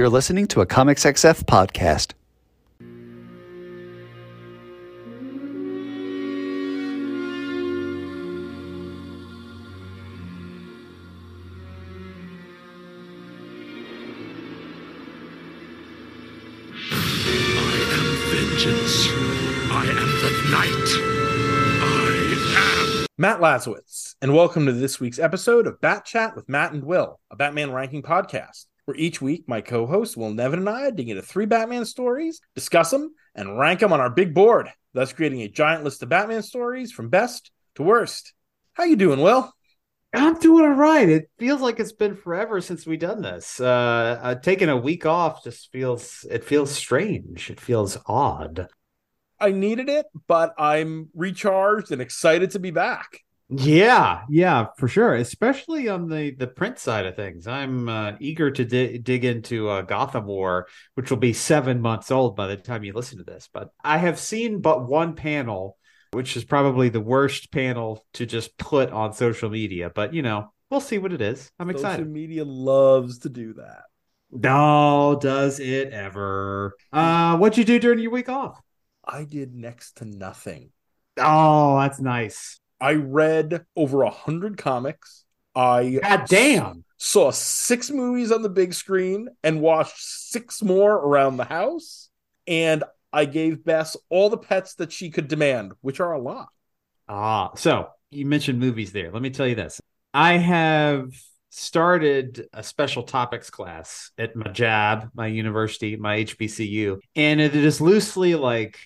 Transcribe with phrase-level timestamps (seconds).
[0.00, 2.14] You're listening to a Comics XF podcast.
[16.90, 19.08] I am vengeance.
[19.70, 20.88] I am the night.
[21.82, 23.06] I am.
[23.18, 27.20] Matt Lazorwitz, and welcome to this week's episode of Bat Chat with Matt and Will,
[27.30, 31.08] a Batman ranking podcast, where each week my co host Will Nevin and I dig
[31.08, 35.42] into three Batman stories, discuss them, and rank them on our big board, thus creating
[35.42, 38.34] a giant list of Batman stories from best to worst.
[38.72, 39.54] How you doing, Will?
[40.12, 41.08] I'm doing all right.
[41.08, 43.60] It feels like it's been forever since we done this.
[43.60, 47.48] Uh, uh taking a week off just feels it feels strange.
[47.48, 48.66] It feels odd.
[49.38, 53.20] I needed it, but I'm recharged and excited to be back.
[53.52, 55.14] Yeah, yeah, for sure.
[55.16, 57.48] Especially on the the print side of things.
[57.48, 62.12] I'm uh, eager to di- dig into uh, Gotham War, which will be seven months
[62.12, 63.48] old by the time you listen to this.
[63.52, 65.76] But I have seen but one panel,
[66.12, 69.90] which is probably the worst panel to just put on social media.
[69.92, 71.50] But you know, we'll see what it is.
[71.58, 72.08] I'm Social excited.
[72.08, 73.82] media loves to do that.
[74.30, 76.76] No, does it ever?
[76.92, 78.60] Uh, what'd you do during your week off?
[79.04, 80.70] I did next to nothing.
[81.16, 82.59] Oh, that's nice.
[82.80, 85.24] I read over a hundred comics.
[85.54, 86.84] I God damn.
[86.96, 92.08] saw six movies on the big screen and watched six more around the house.
[92.46, 96.48] And I gave Bess all the pets that she could demand, which are a lot.
[97.08, 99.10] Ah, so you mentioned movies there.
[99.10, 99.80] Let me tell you this.
[100.14, 101.10] I have
[101.50, 107.80] started a special topics class at my job, my university, my HBCU, and it is
[107.80, 108.78] loosely like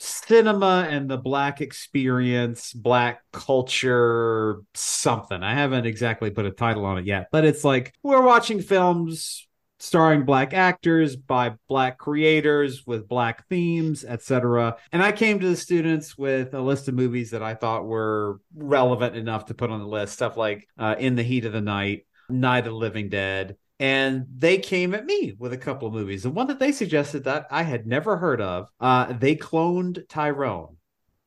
[0.00, 5.42] cinema and the black experience, black culture, something.
[5.42, 9.46] I haven't exactly put a title on it yet, but it's like we're watching films
[9.78, 14.76] starring black actors by black creators with black themes, etc.
[14.92, 18.40] And I came to the students with a list of movies that I thought were
[18.54, 21.62] relevant enough to put on the list, stuff like uh, In the Heat of the
[21.62, 23.56] Night, Night of the Living Dead.
[23.80, 26.22] And they came at me with a couple of movies.
[26.22, 30.76] The one that they suggested that I had never heard of, uh, they cloned Tyrone.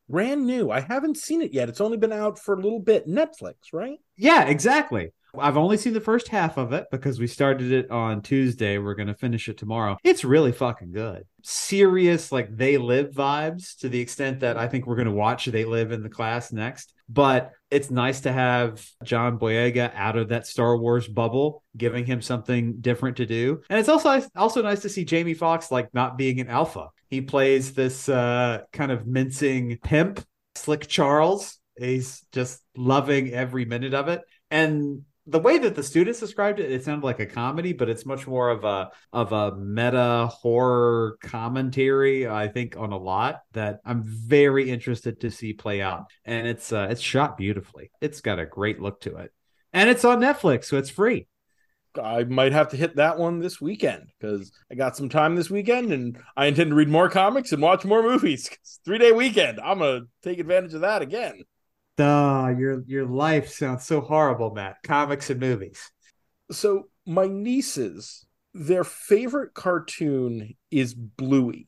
[0.08, 0.70] Brand new.
[0.70, 1.68] I haven't seen it yet.
[1.68, 3.08] It's only been out for a little bit.
[3.08, 3.98] Netflix, right?
[4.16, 5.14] Yeah, exactly.
[5.36, 8.78] I've only seen the first half of it because we started it on Tuesday.
[8.78, 9.98] We're going to finish it tomorrow.
[10.04, 11.24] It's really fucking good.
[11.42, 15.46] Serious, like they live vibes to the extent that I think we're going to watch
[15.46, 16.94] They Live in the class next.
[17.10, 22.22] But it's nice to have John Boyega out of that Star Wars bubble, giving him
[22.22, 23.62] something different to do.
[23.70, 26.90] And it's also also nice to see Jamie Foxx like not being an alpha.
[27.10, 30.24] He plays this uh, kind of mincing pimp,
[30.56, 31.60] Slick Charles.
[31.78, 34.22] He's just loving every minute of it.
[34.52, 38.06] And the way that the students described it, it sounded like a comedy, but it's
[38.06, 42.28] much more of a of a meta horror commentary.
[42.28, 46.74] I think on a lot that I'm very interested to see play out, and it's
[46.74, 47.92] uh, it's shot beautifully.
[48.02, 49.32] It's got a great look to it,
[49.72, 51.28] and it's on Netflix, so it's free.
[52.02, 55.52] I might have to hit that one this weekend because I got some time this
[55.52, 58.50] weekend and I intend to read more comics and watch more movies.
[58.84, 59.60] Three day weekend.
[59.60, 61.44] I'm going to take advantage of that again.
[61.98, 64.78] Duh, your your life sounds so horrible, Matt.
[64.84, 65.92] Comics and movies.
[66.52, 71.68] So, my nieces, their favorite cartoon is Bluey.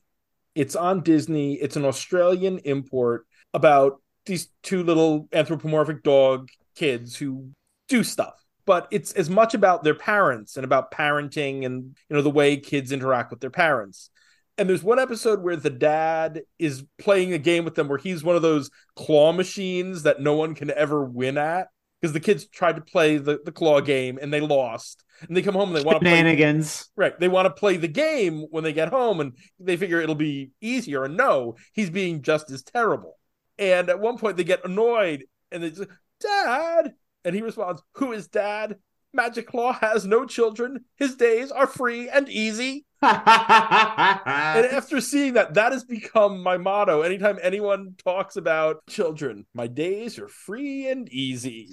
[0.54, 7.50] It's on Disney, it's an Australian import about these two little anthropomorphic dog kids who
[7.88, 8.34] do stuff.
[8.64, 12.56] But it's as much about their parents and about parenting and you know the way
[12.56, 14.10] kids interact with their parents.
[14.58, 18.24] And there's one episode where the dad is playing a game with them where he's
[18.24, 21.68] one of those claw machines that no one can ever win at
[22.00, 25.04] because the kids tried to play the, the claw game and they lost.
[25.26, 26.90] And they come home and they want to play Shenanigans.
[26.96, 27.18] right.
[27.18, 30.50] They want to play the game when they get home and they figure it'll be
[30.60, 31.04] easier.
[31.04, 33.18] And no, he's being just as terrible.
[33.58, 35.88] And at one point they get annoyed and they just
[36.20, 36.94] Dad.
[37.24, 38.76] And he responds, Who is dad?
[39.12, 40.84] Magic Claw has no children.
[40.96, 42.84] His days are free and easy.
[43.02, 47.02] And after seeing that, that has become my motto.
[47.02, 51.68] Anytime anyone talks about children, my days are free and easy.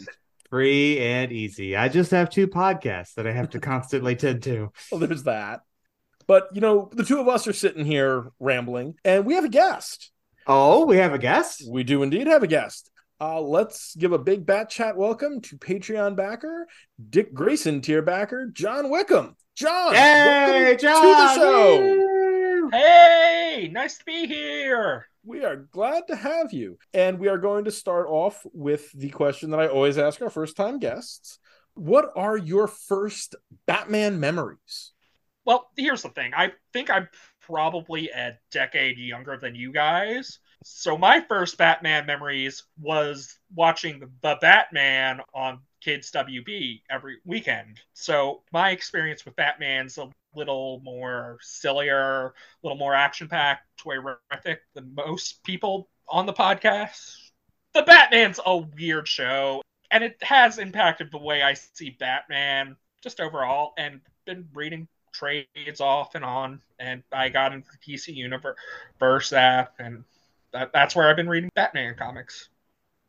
[0.50, 1.76] Free and easy.
[1.76, 4.72] I just have two podcasts that I have to constantly tend to.
[4.92, 5.62] Well, there's that.
[6.28, 9.50] But, you know, the two of us are sitting here rambling, and we have a
[9.50, 10.12] guest.
[10.46, 11.64] Oh, we have a guest?
[11.70, 12.92] We do indeed have a guest.
[13.24, 16.68] Uh, let's give a big bat chat welcome to Patreon backer,
[17.10, 19.38] Dick Grayson tier backer, John Wickham.
[19.56, 21.02] John, Hey, John!
[21.02, 22.70] to the show.
[22.74, 25.08] Hey, nice to be here.
[25.24, 26.78] We are glad to have you.
[26.94, 30.30] And we are going to start off with the question that I always ask our
[30.30, 31.40] first time guests
[31.76, 33.38] What are your first
[33.68, 34.92] Batman memories?
[35.46, 36.34] Well, here's the thing.
[36.36, 37.08] I think I'm
[37.40, 40.40] probably a decade younger than you guys.
[40.64, 47.80] So my first Batman memories was watching the Batman on Kids WB every weekend.
[47.94, 52.34] So my experience with Batman's a little more sillier, a
[52.64, 57.18] little more action packed, toyrific than most people on the podcast.
[57.74, 59.62] The Batman's a weird show,
[59.92, 65.82] and it has impacted the way I see Batman just overall, and been reading trades
[65.82, 70.04] off and on, and I got into the DC Universe app, and
[70.54, 72.50] that, that's where I've been reading Batman comics.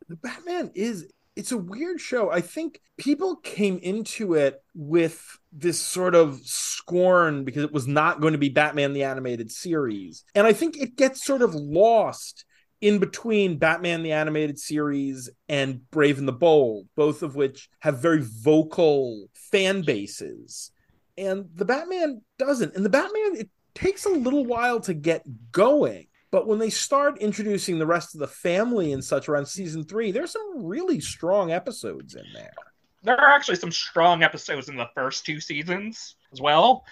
[0.08, 2.30] The Batman is it's a weird show.
[2.30, 8.20] I think people came into it with this sort of scorn because it was not
[8.20, 10.24] going to be Batman the animated series.
[10.34, 12.44] And I think it gets sort of lost
[12.80, 17.98] in between Batman the animated series and Brave and the Bold, both of which have
[17.98, 20.70] very vocal fan bases.
[21.16, 22.76] And the Batman doesn't.
[22.76, 26.06] And the Batman it takes a little while to get going.
[26.34, 30.10] But when they start introducing the rest of the family and such around season three,
[30.10, 32.50] there's some really strong episodes in there.
[33.04, 36.84] There are actually some strong episodes in the first two seasons as well.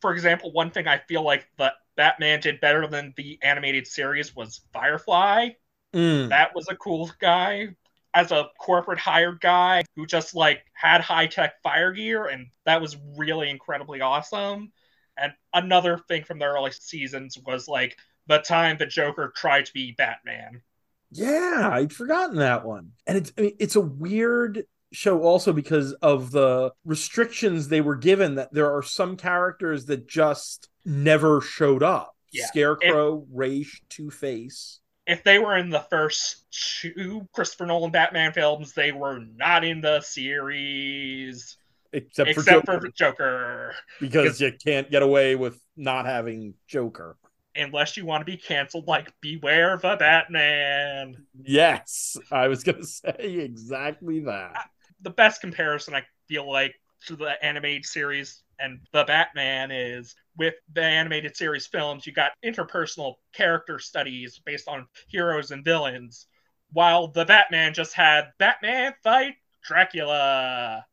[0.00, 4.36] For example, one thing I feel like the Batman did better than the animated series
[4.36, 5.48] was Firefly.
[5.92, 6.28] Mm.
[6.28, 7.70] That was a cool guy
[8.14, 12.80] as a corporate hired guy who just like had high tech fire gear, and that
[12.80, 14.70] was really incredibly awesome.
[15.16, 19.72] And another thing from the early seasons was like the time the Joker tried to
[19.72, 20.62] be Batman.
[21.10, 22.92] Yeah, I'd forgotten that one.
[23.06, 27.96] And it's I mean, it's a weird show also because of the restrictions they were
[27.96, 32.14] given that there are some characters that just never showed up.
[32.32, 32.46] Yeah.
[32.46, 34.80] Scarecrow, Ra's, Two Face.
[35.06, 39.80] If they were in the first two Christopher Nolan Batman films, they were not in
[39.80, 41.56] the series.
[41.92, 43.74] Except, except for Joker, for Joker.
[44.00, 47.16] because you can't get away with not having Joker.
[47.56, 51.26] Unless you want to be canceled, like Beware the Batman.
[51.40, 54.70] Yes, I was going to say exactly that.
[55.02, 56.74] The best comparison I feel like
[57.06, 62.32] to the animated series and the Batman is with the animated series films, you got
[62.44, 66.26] interpersonal character studies based on heroes and villains,
[66.72, 69.34] while the Batman just had Batman fight
[69.64, 70.84] Dracula.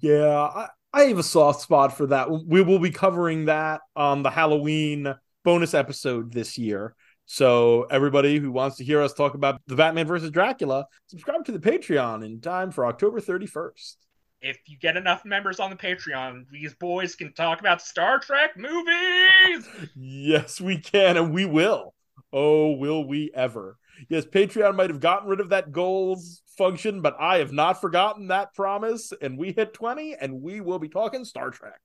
[0.00, 2.30] Yeah, I, I have a soft spot for that.
[2.30, 5.14] We will be covering that on the Halloween
[5.44, 6.94] bonus episode this year.
[7.26, 11.52] So everybody who wants to hear us talk about the Batman versus Dracula, subscribe to
[11.52, 13.96] the Patreon in time for October 31st.
[14.40, 18.56] If you get enough members on the Patreon, these boys can talk about Star Trek
[18.56, 19.68] movies.
[19.96, 21.94] Yes, we can, and we will.
[22.32, 23.78] Oh, will we ever?
[24.08, 28.28] Yes, Patreon might have gotten rid of that goals function, but I have not forgotten
[28.28, 29.12] that promise.
[29.20, 31.80] And we hit 20, and we will be talking Star Trek.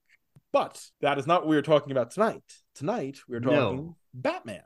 [0.51, 2.43] But that is not what we are talking about tonight.
[2.83, 3.95] Tonight, we are talking No.
[4.13, 4.61] Batman.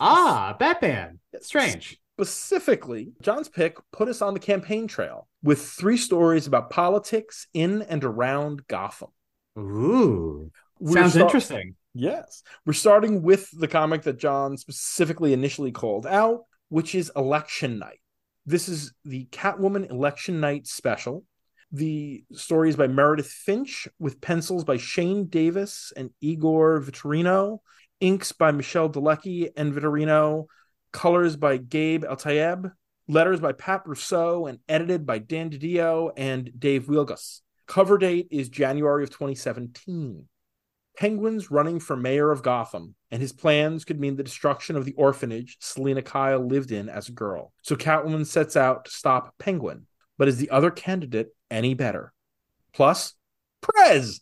[0.00, 1.20] Ah, Batman.
[1.42, 1.96] Strange.
[2.18, 7.82] Specifically, John's pick put us on the campaign trail with three stories about politics in
[7.82, 9.10] and around Gotham.
[9.56, 10.50] Ooh.
[10.80, 11.76] We're Sounds start- interesting.
[11.94, 12.42] Yes.
[12.66, 18.00] We're starting with the comic that John specifically initially called out, which is Election Night.
[18.44, 21.22] This is the Catwoman Election Night special.
[21.74, 27.60] The story is by Meredith Finch with pencils by Shane Davis and Igor Vitorino,
[27.98, 30.48] inks by Michelle Delecki and Vitorino,
[30.92, 32.72] colors by Gabe Eltaeb,
[33.08, 37.40] letters by Pat Brosseau, and edited by Dan DiDio and Dave Wielgosz.
[37.66, 40.26] Cover date is January of 2017.
[40.98, 44.92] Penguin's running for mayor of Gotham, and his plans could mean the destruction of the
[44.92, 47.54] orphanage Selina Kyle lived in as a girl.
[47.62, 49.86] So Catwoman sets out to stop Penguin.
[50.18, 52.12] But is the other candidate any better?
[52.72, 53.14] Plus,
[53.60, 54.20] Prez!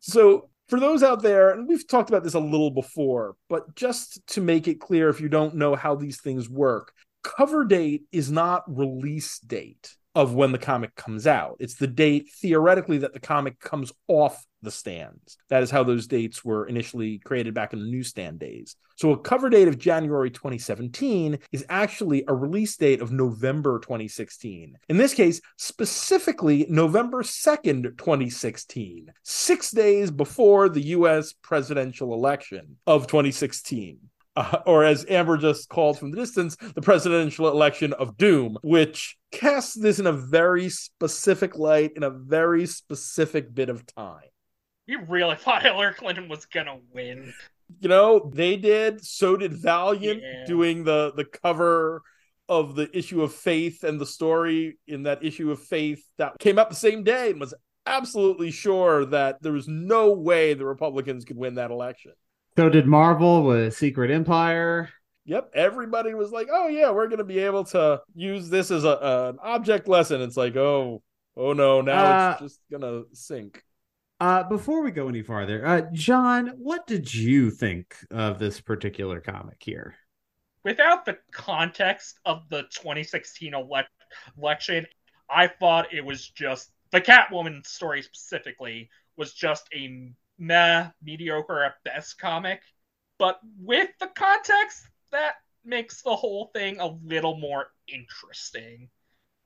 [0.00, 4.26] So, for those out there, and we've talked about this a little before, but just
[4.28, 6.92] to make it clear if you don't know how these things work,
[7.22, 11.56] cover date is not release date of when the comic comes out.
[11.58, 15.38] It's the date theoretically that the comic comes off the stands.
[15.48, 18.76] That is how those dates were initially created back in the newsstand days.
[18.96, 24.76] So a cover date of January 2017 is actually a release date of November 2016.
[24.88, 33.06] In this case, specifically November 2nd, 2016, 6 days before the US presidential election of
[33.06, 33.98] 2016
[34.36, 39.16] uh, or as Amber just called from the distance, the presidential election of doom, which
[39.30, 44.20] casts this in a very specific light in a very specific bit of time.
[44.86, 47.32] You really thought Hillary Clinton was gonna win?
[47.80, 50.44] You know, they did, so did Valiant Yeah.
[50.46, 52.02] doing the the cover
[52.48, 56.58] of the issue of Faith and the story in that issue of Faith that came
[56.58, 57.54] out the same day and was
[57.86, 62.12] absolutely sure that there was no way the Republicans could win that election.
[62.56, 64.90] So did Marvel with Secret Empire?
[65.24, 68.84] Yep, everybody was like, "Oh yeah, we're going to be able to use this as
[68.84, 68.98] a,
[69.32, 71.02] an object lesson." It's like, "Oh,
[71.34, 73.63] oh no, now Uh, it's just going to sink."
[74.24, 79.20] Uh, before we go any farther, uh, John, what did you think of this particular
[79.20, 79.96] comic here?
[80.64, 83.84] Without the context of the 2016 elec
[84.38, 84.86] election,
[85.28, 88.88] I thought it was just the Catwoman story specifically
[89.18, 92.62] was just a meh, mediocre at best comic.
[93.18, 95.34] But with the context, that
[95.66, 98.88] makes the whole thing a little more interesting.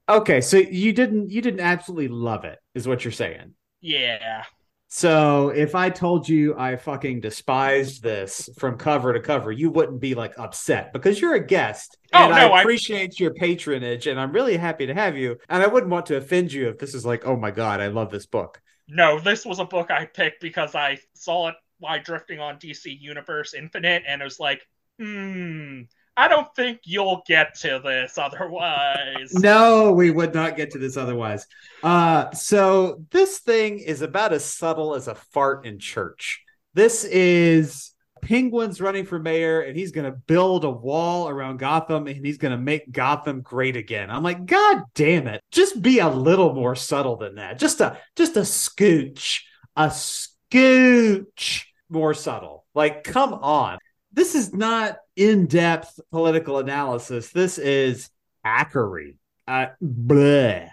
[0.08, 3.54] Okay, so you didn't you didn't absolutely love it, is what you're saying.
[3.80, 4.44] Yeah.
[4.90, 10.00] So if I told you I fucking despised this from cover to cover, you wouldn't
[10.00, 11.98] be like upset because you're a guest.
[12.12, 15.38] Oh, and no, I I- appreciate your patronage and I'm really happy to have you.
[15.48, 17.88] And I wouldn't want to offend you if this is like, oh my God, I
[17.88, 18.60] love this book.
[18.88, 22.98] No, this was a book I picked because I saw it while drifting on DC
[23.00, 24.66] Universe Infinite, and it was like,
[24.98, 25.82] hmm,
[26.18, 29.32] I don't think you'll get to this otherwise.
[29.38, 31.46] No, we would not get to this otherwise.
[31.82, 36.42] Uh, so this thing is about as subtle as a fart in church.
[36.74, 42.08] This is Penguin's running for mayor, and he's going to build a wall around Gotham,
[42.08, 44.10] and he's going to make Gotham great again.
[44.10, 45.40] I'm like, God damn it!
[45.52, 47.58] Just be a little more subtle than that.
[47.60, 49.42] Just a just a scooch,
[49.76, 52.66] a scooch more subtle.
[52.74, 53.78] Like, come on.
[54.12, 57.30] This is not in-depth political analysis.
[57.30, 58.08] This is
[58.46, 59.16] ackery.
[59.46, 60.68] Uh, bleh.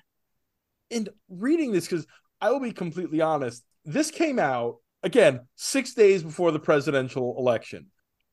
[0.91, 2.05] and reading this because
[2.39, 7.87] I will be completely honest, this came out again six days before the presidential election.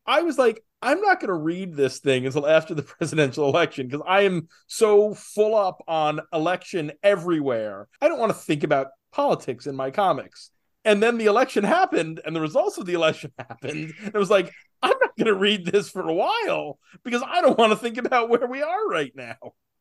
[0.04, 3.86] I was like, I'm not going to read this thing until after the presidential election
[3.86, 7.88] because I am so full up on election everywhere.
[8.00, 10.50] I don't want to think about politics in my comics.
[10.84, 13.94] And then the election happened, and the results of the election happened.
[14.00, 14.52] And it was like,
[14.92, 17.98] I'm not going to read this for a while because I don't want to think
[17.98, 19.36] about where we are right now.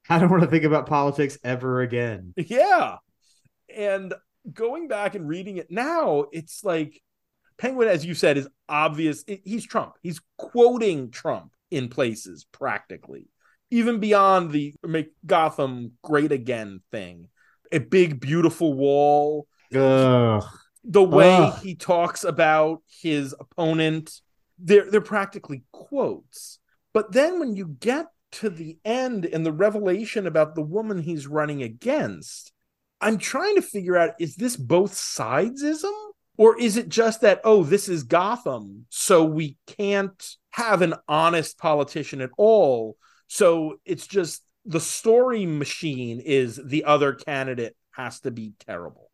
[0.09, 2.33] I don't want to think about politics ever again.
[2.35, 2.97] Yeah.
[3.75, 4.13] And
[4.51, 7.01] going back and reading it now, it's like
[7.57, 9.23] Penguin, as you said, is obvious.
[9.27, 9.93] He's Trump.
[10.01, 13.27] He's quoting Trump in places practically,
[13.69, 17.27] even beyond the make Gotham great again thing.
[17.71, 19.47] A big, beautiful wall.
[19.73, 20.43] Ugh.
[20.83, 21.59] The way Ugh.
[21.61, 24.11] he talks about his opponent,
[24.61, 26.59] they're they're practically quotes.
[26.93, 31.27] But then when you get to the end and the revelation about the woman he's
[31.27, 32.51] running against,
[32.99, 35.91] I'm trying to figure out is this both sidesism
[36.37, 41.57] or is it just that, oh, this is Gotham, so we can't have an honest
[41.57, 42.97] politician at all?
[43.27, 49.09] So it's just the story machine is the other candidate has to be terrible.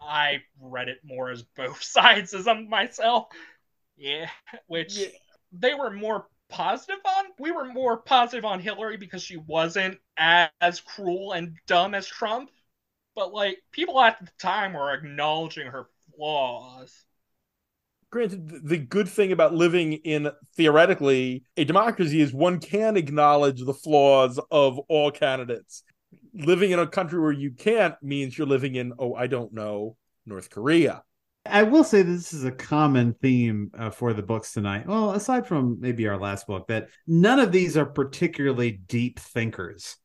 [0.00, 3.26] I read it more as both sides as I'm myself.
[4.00, 4.28] Yeah,
[4.66, 5.08] which Yeah.
[5.52, 7.26] they were more positive on.
[7.38, 12.50] We were more positive on Hillary because she wasn't as cruel and dumb as Trump.
[13.14, 17.06] But like people at the time were acknowledging her flaws.
[18.10, 23.74] granted the good thing about living in theoretically a democracy is one can acknowledge the
[23.74, 25.84] flaws of all candidates
[26.34, 29.96] living in a country where you can't means you're living in oh i don't know
[30.26, 31.02] north korea
[31.50, 34.86] I will say this is a common theme uh, for the books tonight.
[34.86, 39.96] Well, aside from maybe our last book, that none of these are particularly deep thinkers.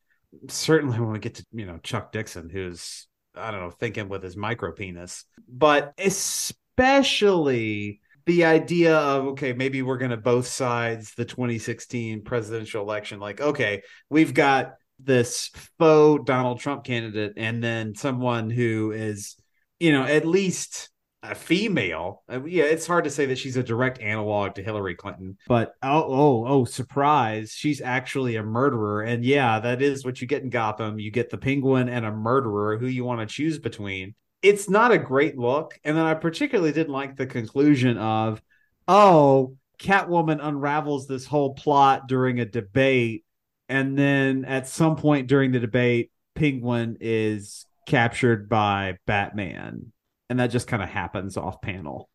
[0.50, 4.24] Certainly, when we get to you know Chuck Dixon, who's I don't know thinking with
[4.24, 11.14] his micro penis, but especially the idea of okay, maybe we're going to both sides
[11.16, 13.20] the 2016 presidential election.
[13.20, 19.36] Like, okay, we've got this faux Donald Trump candidate, and then someone who is
[19.80, 20.90] you know at least
[21.30, 22.24] a female.
[22.30, 25.76] Uh, yeah, it's hard to say that she's a direct analog to Hillary Clinton, but
[25.82, 29.02] oh, oh, oh, surprise, she's actually a murderer.
[29.02, 31.00] And yeah, that is what you get in Gotham.
[31.00, 34.16] You get the penguin and a murderer who you want to choose between.
[34.42, 35.80] It's not a great look.
[35.84, 38.42] And then I particularly didn't like the conclusion of,
[38.88, 43.26] oh, Catwoman unravels this whole plot during a debate.
[43.68, 49.92] And then at some point during the debate, Penguin is captured by Batman
[50.30, 52.10] and that just kind of happens off panel.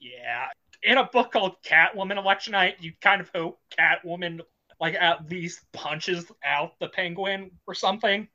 [0.00, 0.46] Yeah.
[0.82, 4.40] In a book called Catwoman Election Night, you kind of hope Catwoman
[4.80, 8.26] like at least punches out the penguin or something.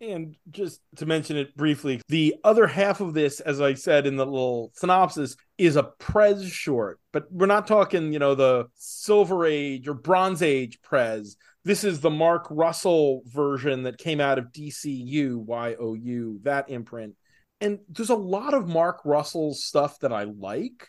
[0.00, 4.16] and just to mention it briefly the other half of this as i said in
[4.16, 9.44] the little synopsis is a prez short but we're not talking you know the silver
[9.44, 14.52] age or bronze age prez this is the mark russell version that came out of
[14.52, 15.04] dcu
[16.00, 17.14] you that imprint
[17.60, 20.88] And there's a lot of Mark Russell's stuff that I like.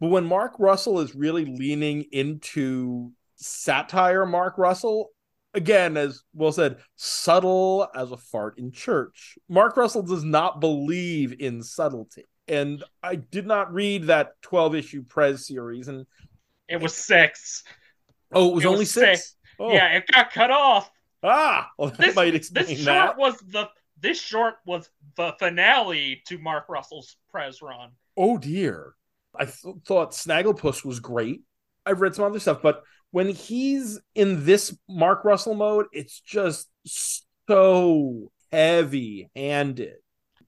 [0.00, 5.10] But when Mark Russell is really leaning into satire, Mark Russell,
[5.54, 9.38] again, as Will said, subtle as a fart in church.
[9.48, 12.24] Mark Russell does not believe in subtlety.
[12.46, 15.88] And I did not read that 12 issue Prez series.
[15.88, 16.06] And
[16.68, 17.62] It was six.
[18.32, 19.18] oh, it was It was only six.
[19.20, 19.36] six.
[19.60, 20.90] Oh, Yeah, it got cut off.
[21.22, 23.18] ah, well, that This, might this explain short that.
[23.18, 23.68] was the
[24.00, 27.90] this short was the finale to Mark Russell's Prez run.
[28.16, 28.94] Oh dear.
[29.34, 31.42] I th- thought Snagglepuss was great.
[31.86, 36.68] I've read some other stuff, but when he's in this Mark Russell mode, it's just
[36.84, 39.96] so heavy handed.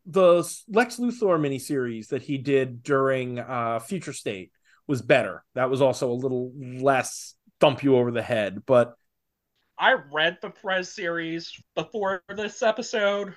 [0.07, 4.51] The Lex Luthor miniseries that he did during uh, Future State
[4.87, 5.45] was better.
[5.55, 8.95] That was also a little less thump you over the head, but
[9.81, 13.35] I read the Prez series before this episode,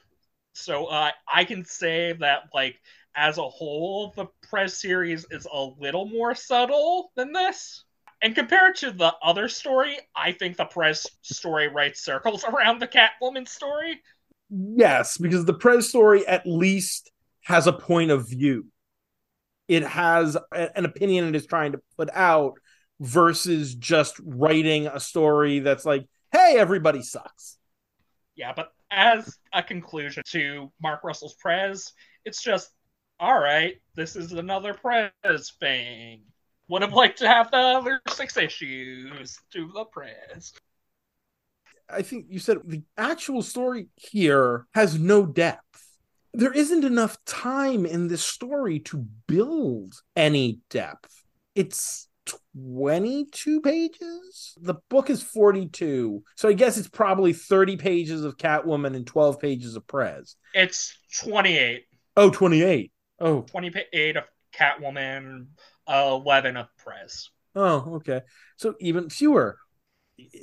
[0.52, 2.76] so uh, I can say that like
[3.16, 7.86] as a whole, the Prez series is a little more subtle than this.
[8.22, 12.90] And compared to the other story, I think the Prez story writes circles around the
[12.90, 14.02] Catwoman story.
[14.50, 17.10] Yes, because the Prez story at least
[17.44, 18.68] has a point of view.
[19.70, 22.56] It has an opinion it is trying to put out
[23.00, 27.58] versus just writing a story that's like, hey, everybody sucks.
[28.36, 31.94] Yeah, but as a conclusion to Mark Russell's Prez,
[32.26, 32.72] it's just
[33.20, 33.76] all right.
[33.96, 35.12] This is another Prez
[35.60, 36.24] thing.
[36.68, 40.54] Would have liked to have the other six issues to the Prez.
[41.90, 45.62] I think you said the actual story here has no depth.
[46.34, 51.24] There isn't enough time in this story to build any depth.
[51.54, 52.08] It's
[52.56, 54.58] 22 pages.
[54.62, 56.24] The book is 42.
[56.36, 60.36] So I guess it's probably 30 pages of Catwoman and 12 pages of Prez.
[60.54, 61.84] It's 28.
[62.16, 62.92] Oh, 28.
[63.20, 64.24] Oh, 28 of
[64.56, 65.48] Catwoman,
[65.88, 67.30] uh, 11 of Prez.
[67.56, 68.22] Oh, okay.
[68.58, 69.58] So even fewer,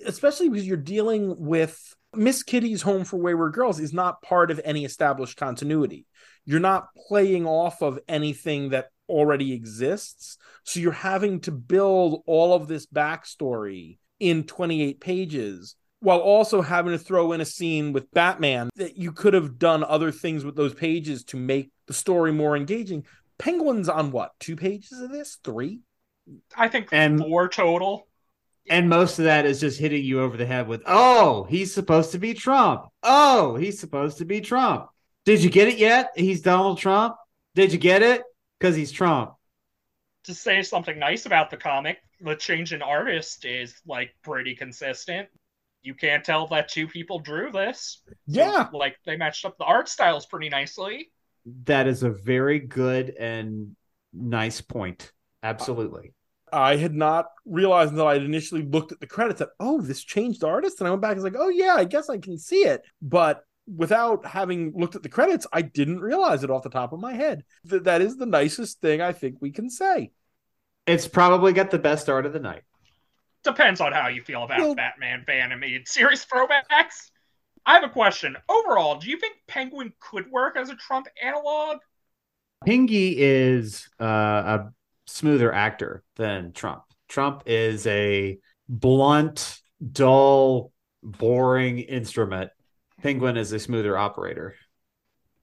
[0.07, 4.61] especially because you're dealing with Miss Kitty's Home for Wayward Girls is not part of
[4.65, 6.07] any established continuity.
[6.45, 10.39] You're not playing off of anything that already exists.
[10.65, 16.93] So you're having to build all of this backstory in 28 pages while also having
[16.93, 20.57] to throw in a scene with Batman that you could have done other things with
[20.57, 23.05] those pages to make the story more engaging.
[23.39, 24.33] Penguin's on what?
[24.41, 25.39] Two pages of this?
[25.45, 25.81] Three?
[26.57, 28.07] I think And- four total.
[28.69, 32.13] And most of that is just hitting you over the head with, oh, he's supposed
[32.13, 32.87] to be Trump.
[33.03, 34.87] Oh, he's supposed to be Trump.
[35.25, 36.11] Did you get it yet?
[36.15, 37.17] He's Donald Trump.
[37.55, 38.23] Did you get it?
[38.61, 39.33] Because he's Trump.
[40.25, 45.29] To say something nice about the comic, the change in artist is like pretty consistent.
[45.83, 48.03] You can't tell that two people drew this.
[48.07, 48.69] So, Yeah.
[48.73, 51.11] like they matched up the art styles pretty nicely.
[51.65, 53.75] That is a very good and
[54.13, 55.11] nice point.
[55.43, 56.13] Absolutely.
[56.53, 60.03] I had not realized until I had initially looked at the credits that, oh, this
[60.05, 60.81] changed artist.
[60.81, 62.83] And I went back and was like, oh, yeah, I guess I can see it.
[63.01, 63.43] But
[63.75, 67.13] without having looked at the credits, I didn't realize it off the top of my
[67.13, 67.45] head.
[67.69, 70.11] Th- that is the nicest thing I think we can say.
[70.87, 72.63] It's probably got the best art of the night.
[73.45, 77.11] Depends on how you feel about Well- Batman fan animated series throwbacks.
[77.67, 78.37] I have a question.
[78.49, 81.79] Overall, do you think Penguin could work as a Trump analog?
[82.67, 84.73] Pingy is uh, a
[85.07, 86.83] smoother actor than Trump.
[87.09, 89.61] Trump is a blunt,
[89.93, 92.51] dull, boring instrument.
[93.03, 94.55] Penguin is a smoother operator.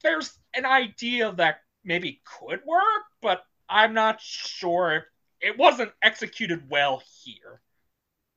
[0.03, 5.03] There's an idea that maybe could work, but I'm not sure if
[5.41, 7.61] it wasn't executed well here.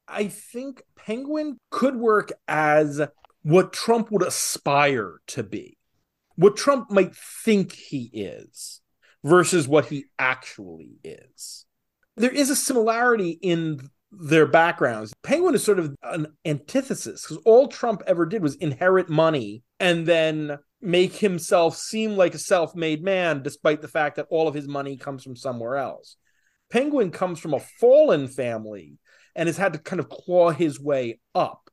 [0.09, 3.01] I think Penguin could work as
[3.43, 5.77] what Trump would aspire to be,
[6.37, 8.81] what Trump might think he is
[9.23, 11.67] versus what he actually is.
[12.17, 15.13] There is a similarity in their backgrounds.
[15.23, 20.07] Penguin is sort of an antithesis because all Trump ever did was inherit money and
[20.07, 24.55] then make himself seem like a self made man, despite the fact that all of
[24.55, 26.17] his money comes from somewhere else.
[26.71, 28.99] Penguin comes from a fallen family
[29.35, 31.71] and has had to kind of claw his way up.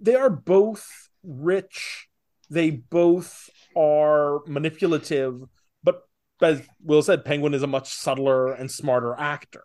[0.00, 0.86] They are both
[1.22, 2.08] rich,
[2.50, 5.40] they both are manipulative,
[5.82, 6.02] but
[6.40, 9.64] as Will said, Penguin is a much subtler and smarter actor.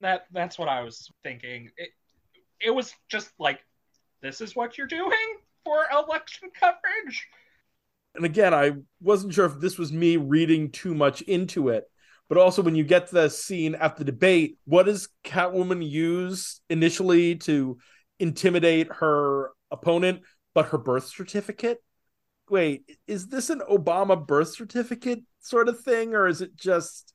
[0.00, 1.70] That that's what I was thinking.
[1.76, 1.90] It
[2.60, 3.60] it was just like
[4.22, 5.12] this is what you're doing
[5.64, 7.26] for election coverage.
[8.14, 11.84] And again, I wasn't sure if this was me reading too much into it,
[12.28, 16.60] but also when you get to the scene at the debate, what does Catwoman use
[16.68, 17.78] initially to
[18.18, 20.22] intimidate her opponent
[20.54, 21.78] but her birth certificate?
[22.50, 27.14] wait, is this an Obama birth certificate sort of thing, or is it just?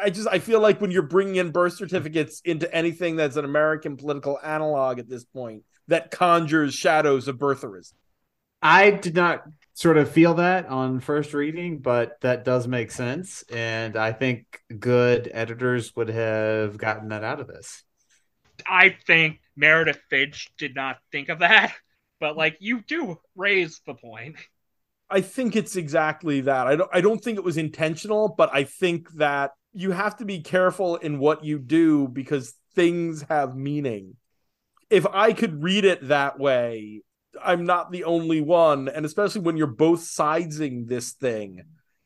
[0.00, 3.44] I just I feel like when you're bringing in birth certificates into anything that's an
[3.44, 7.94] American political analog at this point, that conjures shadows of birtherism.
[8.62, 13.44] I did not sort of feel that on first reading, but that does make sense.
[13.52, 17.82] And I think good editors would have gotten that out of this.
[18.66, 21.74] I think Meredith Finch did not think of that,
[22.20, 24.36] but like you do raise the point.
[25.10, 26.66] I think it's exactly that.
[26.66, 30.24] I don't I don't think it was intentional, but I think that you have to
[30.24, 34.16] be careful in what you do because things have meaning.
[34.88, 37.02] If I could read it that way,
[37.42, 41.62] I'm not the only one, and especially when you're both sidesing this thing,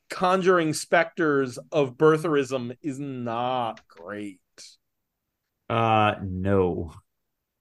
[0.09, 4.41] conjuring specters of birtherism is not great.
[5.69, 6.95] Uh no.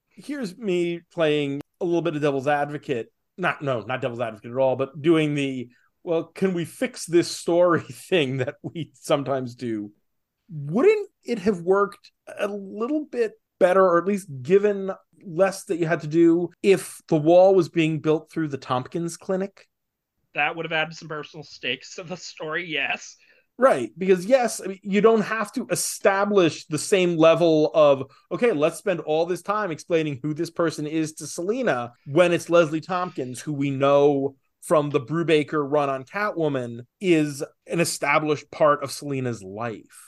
[0.08, 3.12] Here's me playing a little bit of devil's advocate.
[3.36, 5.68] Not no, not devil's advocate at all, but doing the
[6.02, 9.92] well, can we fix this story thing that we sometimes do?
[10.50, 14.92] Wouldn't it have worked a little bit better, or at least given
[15.24, 19.16] less that you had to do if the wall was being built through the Tompkins
[19.16, 19.66] Clinic?
[20.34, 23.16] That would have added some personal stakes to the story, yes.
[23.60, 28.52] Right, because yes, I mean, you don't have to establish the same level of okay,
[28.52, 32.80] let's spend all this time explaining who this person is to Selina when it's Leslie
[32.80, 38.92] Tompkins, who we know from the Brubaker run on Catwoman is an established part of
[38.92, 40.07] Selina's life.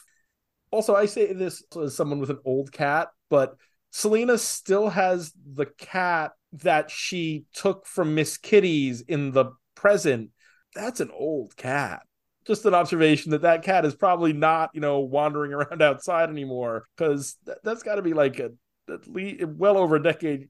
[0.71, 3.57] Also, I say this as someone with an old cat, but
[3.91, 10.31] Selina still has the cat that she took from Miss Kitty's in the present.
[10.75, 12.03] That's an old cat.
[12.47, 16.85] Just an observation that that cat is probably not you know wandering around outside anymore
[16.97, 18.51] because that, has got to be like a
[18.89, 20.49] at least well over a decade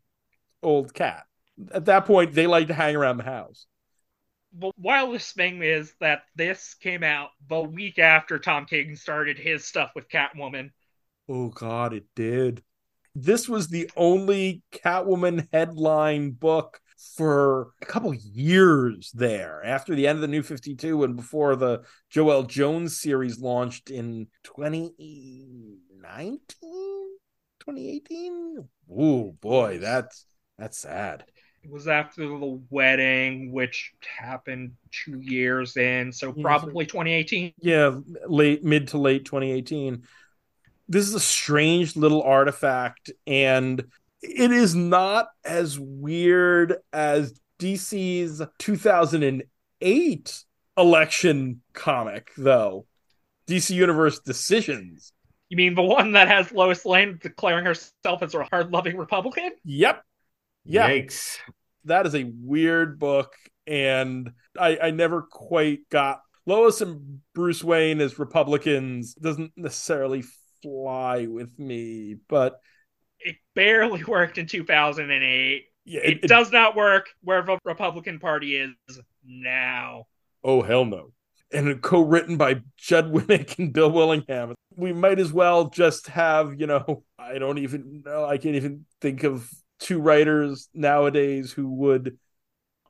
[0.63, 1.25] old cat.
[1.73, 3.67] At that point they like to hang around the house
[4.53, 9.65] the wildest thing is that this came out the week after tom king started his
[9.65, 10.71] stuff with catwoman.
[11.29, 12.63] Oh god it did.
[13.15, 16.81] This was the only catwoman headline book
[17.17, 21.83] for a couple years there after the end of the new 52 and before the
[22.13, 26.39] Joëlle Jones series launched in 2019
[27.61, 30.27] 2018 oh boy that's
[30.59, 31.25] that's sad
[31.63, 34.73] it was after the wedding which happened
[35.05, 37.95] 2 years in so probably 2018 yeah
[38.27, 40.03] late mid to late 2018
[40.89, 43.85] this is a strange little artifact and
[44.23, 50.45] it is not as weird as DC's 2008
[50.77, 52.87] election comic, though.
[53.47, 55.13] DC Universe Decisions.
[55.49, 59.51] You mean the one that has Lois Lane declaring herself as a hard loving Republican?
[59.65, 60.03] Yep.
[60.65, 60.89] Yeah.
[60.89, 61.39] Yikes.
[61.85, 63.33] That is a weird book,
[63.67, 70.25] and I, I never quite got Lois and Bruce Wayne as Republicans doesn't necessarily
[70.63, 72.61] fly with me, but
[73.21, 75.65] it barely worked in 2008.
[75.85, 80.05] Yeah, it, it, does not work where the Republican Party is now.
[80.45, 81.13] Oh hell no!
[81.53, 84.55] And co-written by Judd Winick and Bill Willingham.
[84.77, 88.25] We might as well just have, you know, I don't even know.
[88.25, 92.19] I can't even think of two writers nowadays who would.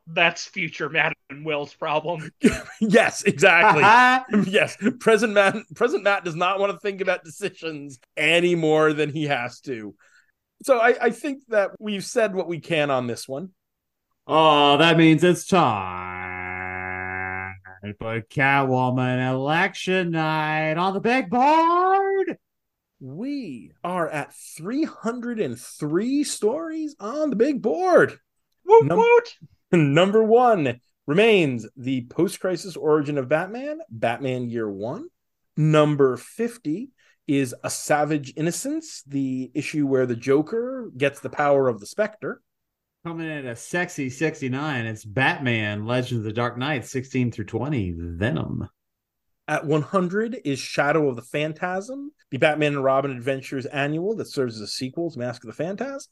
[0.07, 2.31] That's future Matt and Will's problem.
[2.81, 3.83] yes, exactly.
[4.51, 5.55] yes, present Matt.
[5.75, 9.95] Present Matt does not want to think about decisions any more than he has to.
[10.63, 13.49] So I, I think that we've said what we can on this one.
[14.27, 16.11] Oh, that means it's time
[17.97, 22.10] for Catwoman election night on the big board.
[23.03, 28.19] We are at 303 stories on the big board.
[28.63, 29.37] Woot Num- woot.
[29.71, 35.07] Number one remains the post crisis origin of Batman, Batman Year One.
[35.57, 36.91] Number 50
[37.27, 42.39] is A Savage Innocence, the issue where the Joker gets the power of the Spectre.
[43.03, 47.45] Coming in at a sexy 69, it's Batman Legends of the Dark Knight 16 through
[47.45, 48.69] 20, Venom.
[49.51, 54.55] At 100 is Shadow of the Phantasm, the Batman and Robin Adventures annual that serves
[54.55, 56.09] as a sequel to Mask of the Phantasm.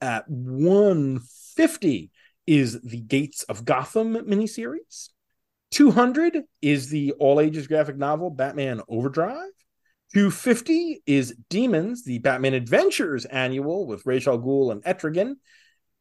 [0.00, 2.10] At 150
[2.46, 5.10] is the Gates of Gotham miniseries.
[5.72, 9.50] 200 is the all ages graphic novel Batman Overdrive.
[10.14, 15.34] 250 is Demons, the Batman Adventures annual with Ra's al Ghul and Etrigan.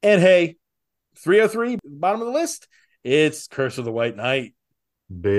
[0.02, 0.56] And hey,
[1.18, 2.70] 303, bottom of the list,
[3.04, 4.54] it's Curse of the White Knight.
[5.22, 5.34] Boo.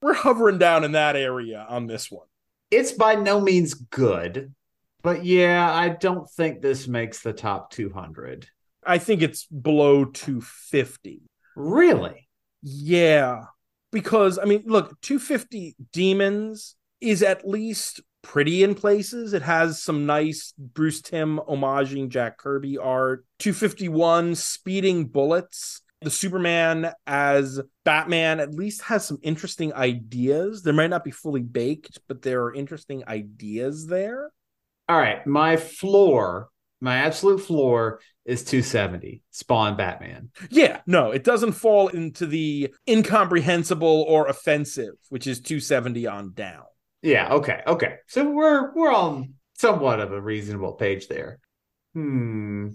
[0.00, 2.26] We're hovering down in that area on this one.
[2.70, 4.54] It's by no means good,
[5.02, 8.48] but yeah, I don't think this makes the top 200.
[8.84, 11.22] I think it's below 250.
[11.54, 12.28] Really?
[12.62, 13.44] Yeah.
[13.92, 19.32] Because I mean, look, 250 Demons is at least pretty in places.
[19.32, 23.24] It has some nice Bruce Timm homaging Jack Kirby art.
[23.38, 25.82] 251 Speeding Bullets.
[26.02, 30.62] The Superman as Batman at least has some interesting ideas.
[30.62, 34.30] There might not be fully baked, but there are interesting ideas there.
[34.88, 35.26] All right.
[35.26, 36.48] My floor,
[36.80, 39.22] my absolute floor is 270.
[39.30, 40.30] Spawn Batman.
[40.50, 46.64] Yeah, no, it doesn't fall into the incomprehensible or offensive, which is 270 on down.
[47.02, 47.96] Yeah, okay, okay.
[48.08, 51.38] So we're we're on somewhat of a reasonable page there.
[51.94, 52.70] Hmm.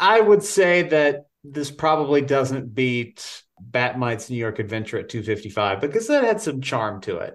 [0.00, 6.06] I would say that this probably doesn't beat Bat-Mite's New York Adventure at 255 because
[6.08, 7.34] that had some charm to it.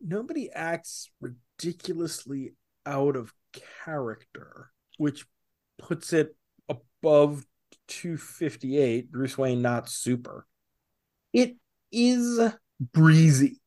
[0.00, 2.54] Nobody acts ridiculously
[2.84, 3.32] out of
[3.84, 5.24] character, which
[5.78, 6.36] puts it
[6.68, 7.46] above
[7.88, 9.10] 258.
[9.10, 10.46] Bruce Wayne not super.
[11.32, 11.56] It
[11.90, 12.40] is
[12.92, 13.60] breezy.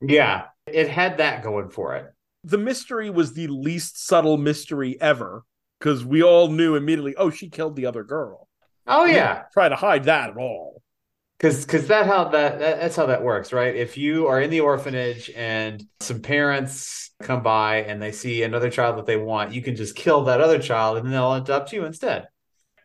[0.00, 2.06] Yeah, it had that going for it.
[2.44, 5.44] The mystery was the least subtle mystery ever
[5.78, 8.48] because we all knew immediately, oh, she killed the other girl.
[8.86, 10.82] Oh yeah, Try to hide that at all.
[11.38, 13.74] because because that how that, that that's how that works, right?
[13.74, 18.70] If you are in the orphanage and some parents come by and they see another
[18.70, 21.72] child that they want, you can just kill that other child and then they'll adopt
[21.72, 22.26] you instead.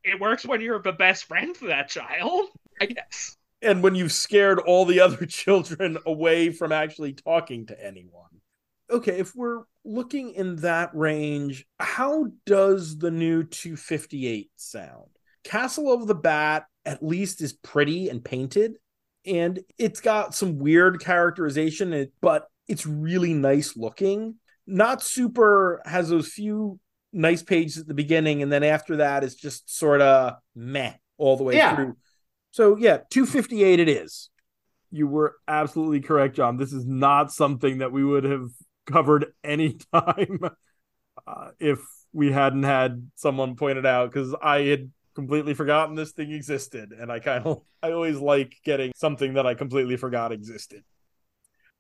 [0.04, 2.48] It works when you're the best friend for that child,
[2.80, 3.36] I guess.
[3.62, 8.24] And when you've scared all the other children away from actually talking to anyone.
[8.90, 15.10] Okay, if we're looking in that range, how does the new 258 sound?
[15.48, 18.74] Castle of the Bat at least is pretty and painted,
[19.26, 24.36] and it's got some weird characterization, it, but it's really nice looking.
[24.66, 26.80] Not Super has those few
[27.14, 31.38] nice pages at the beginning, and then after that, it's just sort of meh all
[31.38, 31.76] the way Yeah.
[31.76, 31.98] through.
[32.52, 34.30] So, yeah, 258 it is.
[34.92, 36.58] You were absolutely correct, John.
[36.58, 38.50] This is not something that we would have
[38.86, 40.40] covered any time
[41.26, 41.80] uh, if
[42.14, 46.92] we hadn't had someone point it out because I had completely forgotten this thing existed,
[46.92, 50.84] and I kind of I always like getting something that I completely forgot existed.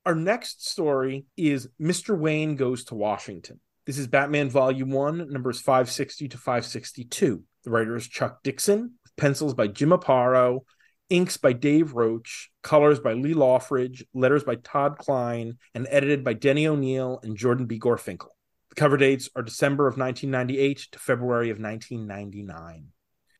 [0.07, 2.17] Our next story is Mr.
[2.17, 3.59] Wayne Goes to Washington.
[3.85, 7.43] This is Batman Volume 1, numbers 560 to 562.
[7.63, 10.61] The writer is Chuck Dixon, with pencils by Jim Aparo,
[11.11, 16.33] inks by Dave Roach, colors by Lee Loughridge, letters by Todd Klein, and edited by
[16.33, 17.77] Denny O'Neil and Jordan B.
[17.77, 18.29] Gorfinkel.
[18.69, 22.93] The cover dates are December of 1998 to February of 1999.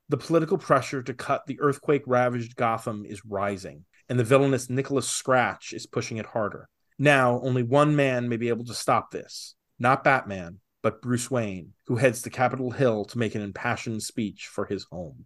[0.09, 5.07] The political pressure to cut the earthquake ravaged Gotham is rising, and the villainous Nicholas
[5.07, 6.69] Scratch is pushing it harder.
[6.97, 11.73] Now, only one man may be able to stop this not Batman, but Bruce Wayne,
[11.85, 15.25] who heads to Capitol Hill to make an impassioned speech for his home.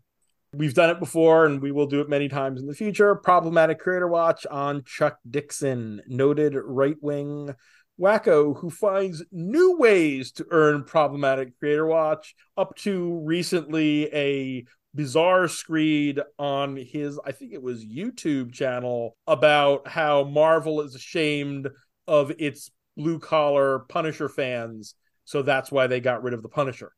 [0.53, 3.15] We've done it before and we will do it many times in the future.
[3.15, 7.55] Problematic Creator Watch on Chuck Dixon, noted right wing
[8.01, 15.47] wacko who finds new ways to earn problematic creator watch up to recently a bizarre
[15.47, 21.69] screed on his i think it was youtube channel about how marvel is ashamed
[22.07, 26.91] of its blue collar punisher fans so that's why they got rid of the punisher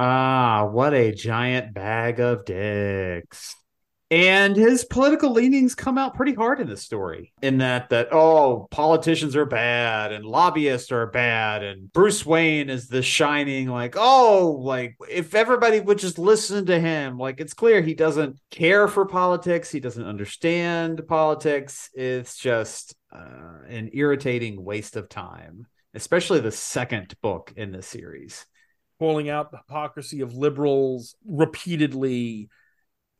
[0.00, 3.56] Ah, what a giant bag of dicks.
[4.10, 7.34] And his political leanings come out pretty hard in this story.
[7.42, 12.88] In that that oh, politicians are bad and lobbyists are bad and Bruce Wayne is
[12.88, 17.82] the shining like oh, like if everybody would just listen to him, like it's clear
[17.82, 21.90] he doesn't care for politics, he doesn't understand politics.
[21.92, 28.46] It's just uh, an irritating waste of time, especially the second book in this series.
[28.98, 32.48] calling out the hypocrisy of liberals repeatedly.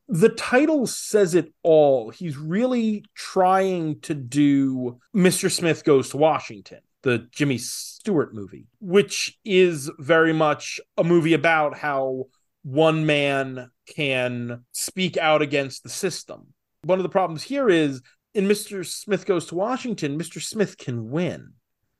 [0.09, 2.09] The title says it all.
[2.11, 5.51] He's really trying to do Mr.
[5.51, 11.77] Smith Goes to Washington, the Jimmy Stewart movie, which is very much a movie about
[11.77, 12.25] how
[12.63, 16.55] one man can speak out against the system.
[16.85, 18.01] One of the problems here is
[18.35, 18.87] in Mr.
[18.87, 20.41] Smith Goes to Washington, Mr.
[20.41, 21.53] Smith can win.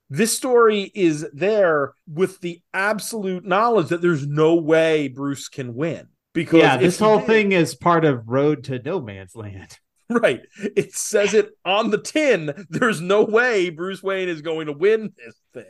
[0.09, 6.09] This story is there with the absolute knowledge that there's no way Bruce can win.
[6.33, 9.79] Because yeah, this whole thing is part of Road to No Man's Land.
[10.11, 10.41] right?
[10.77, 12.67] It says it on the tin.
[12.71, 15.65] There's no way Bruce Wayne is going to win this thing.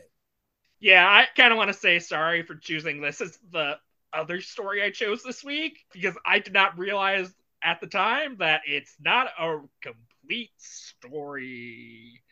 [0.81, 3.79] Yeah, I kind of want to say sorry for choosing this as the
[4.12, 8.61] other story I chose this week because I did not realize at the time that
[8.66, 12.23] it's not a complete story.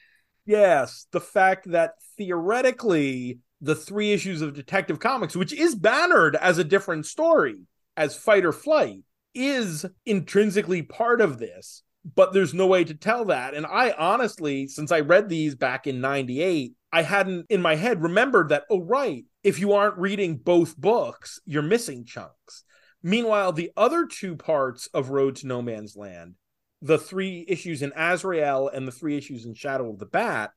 [0.44, 6.58] Yes, the fact that theoretically the three issues of Detective Comics, which is bannered as
[6.58, 7.56] a different story,
[7.96, 9.02] as Fight or Flight,
[9.34, 11.82] is intrinsically part of this,
[12.14, 13.54] but there's no way to tell that.
[13.54, 18.02] And I honestly, since I read these back in 98, I hadn't in my head
[18.02, 22.64] remembered that, oh, right, if you aren't reading both books, you're missing chunks.
[23.02, 26.34] Meanwhile, the other two parts of Road to No Man's Land,
[26.80, 30.52] the three issues in Azrael and the three issues in Shadow of the Bat,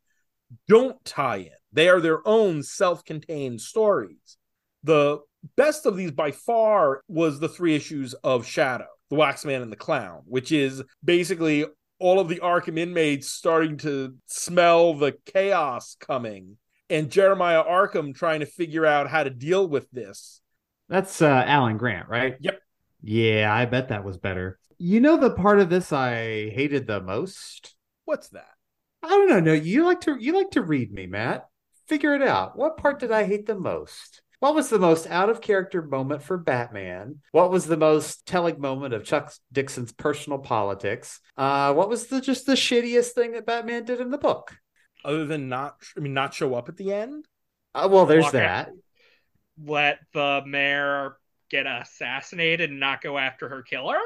[0.67, 1.51] don't tie in.
[1.71, 4.37] They are their own self contained stories.
[4.83, 5.19] The
[5.55, 9.77] best of these by far was the three issues of Shadow, the Waxman and the
[9.77, 11.65] Clown, which is basically
[11.99, 16.57] all of the Arkham inmates starting to smell the chaos coming
[16.89, 20.41] and Jeremiah Arkham trying to figure out how to deal with this.
[20.87, 22.35] That's uh, Alan Grant, right?
[22.39, 22.59] Yep.
[23.03, 24.59] Yeah, I bet that was better.
[24.77, 27.75] You know the part of this I hated the most?
[28.05, 28.49] What's that?
[29.03, 29.39] I don't know.
[29.39, 31.47] No, you like to you like to read me, Matt.
[31.87, 32.57] Figure it out.
[32.57, 34.21] What part did I hate the most?
[34.39, 37.19] What was the most out of character moment for Batman?
[37.31, 41.19] What was the most telling moment of Chuck Dixon's personal politics?
[41.35, 44.57] Uh, what was the just the shittiest thing that Batman did in the book?
[45.03, 47.25] Other than not, I mean, not show up at the end.
[47.75, 48.69] Uh, well, there's Walk that.
[49.61, 51.17] Let the mayor
[51.49, 53.97] get assassinated and not go after her killer?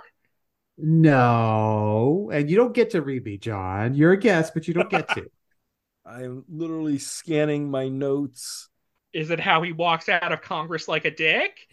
[0.78, 3.94] No, and you don't get to read me, John.
[3.94, 5.28] You're a guest, but you don't get to.
[6.06, 8.70] I'm literally scanning my notes.
[9.14, 11.68] Is it how he walks out of Congress like a dick?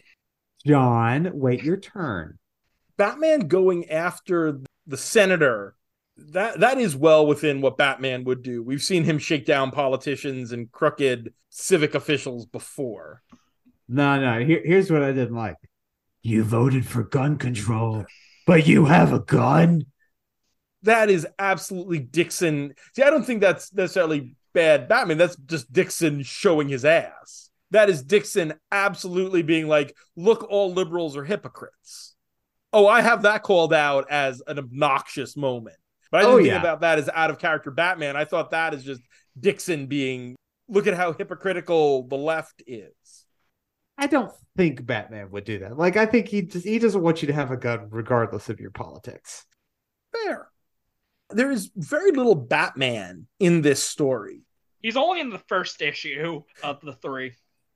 [0.65, 2.37] John, wait your turn.
[2.97, 5.75] Batman going after the senator
[6.17, 8.63] that that is well within what Batman would do.
[8.63, 13.21] We've seen him shake down politicians and crooked civic officials before.
[13.87, 14.45] No, no.
[14.45, 15.57] Here, here's what I didn't like.
[16.21, 18.05] You voted for gun control,
[18.45, 19.85] but you have a gun.
[20.83, 22.75] That is absolutely Dixon.
[22.95, 25.17] See, I don't think that's necessarily bad Batman.
[25.17, 27.49] That's just Dixon showing his ass.
[27.71, 32.15] That is Dixon absolutely being like, look, all liberals are hypocrites.
[32.73, 35.77] Oh, I have that called out as an obnoxious moment.
[36.11, 36.59] But I didn't Oh, think yeah.
[36.59, 38.17] about that as out of character Batman.
[38.17, 39.01] I thought that is just
[39.39, 40.35] Dixon being
[40.67, 42.91] look at how hypocritical the left is.
[43.97, 45.77] I don't think Batman would do that.
[45.77, 48.59] Like, I think he just he doesn't want you to have a gun regardless of
[48.59, 49.45] your politics.
[50.11, 50.50] Fair.
[51.33, 54.41] There is very little Batman in this story.
[54.81, 57.33] He's only in the first issue of the three.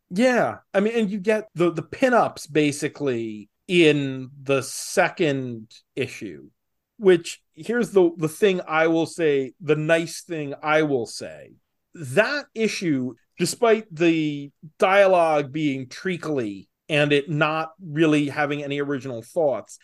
[0.10, 0.58] Yeah.
[0.74, 6.50] I mean, and you get the the pinups basically in the second issue,
[6.98, 11.54] which here's the the thing I will say, the nice thing I will say.
[11.94, 19.80] That issue, despite the dialogue being treacly and it not really having any original thoughts,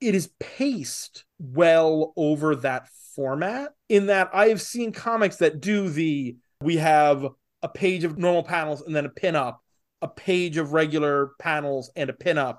[0.00, 5.88] it is paced well over that format in that I have seen comics that do
[5.88, 7.26] the we have
[7.62, 9.56] a page of normal panels and then a pinup,
[10.02, 12.58] a page of regular panels and a pinup.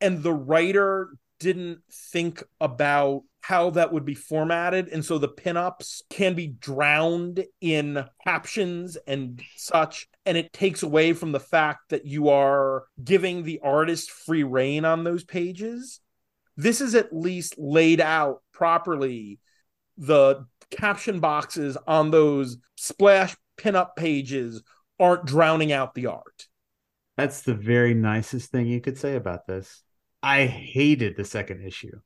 [0.00, 4.88] And the writer didn't think about how that would be formatted.
[4.88, 10.08] And so the pinups can be drowned in captions and such.
[10.26, 14.84] And it takes away from the fact that you are giving the artist free reign
[14.84, 16.00] on those pages.
[16.56, 19.38] This is at least laid out properly.
[20.00, 24.62] The caption boxes on those splash pinup pages
[24.98, 26.46] aren't drowning out the art.
[27.16, 29.82] That's the very nicest thing you could say about this.
[30.22, 32.00] I hated the second issue.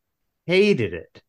[0.46, 1.22] Hated it.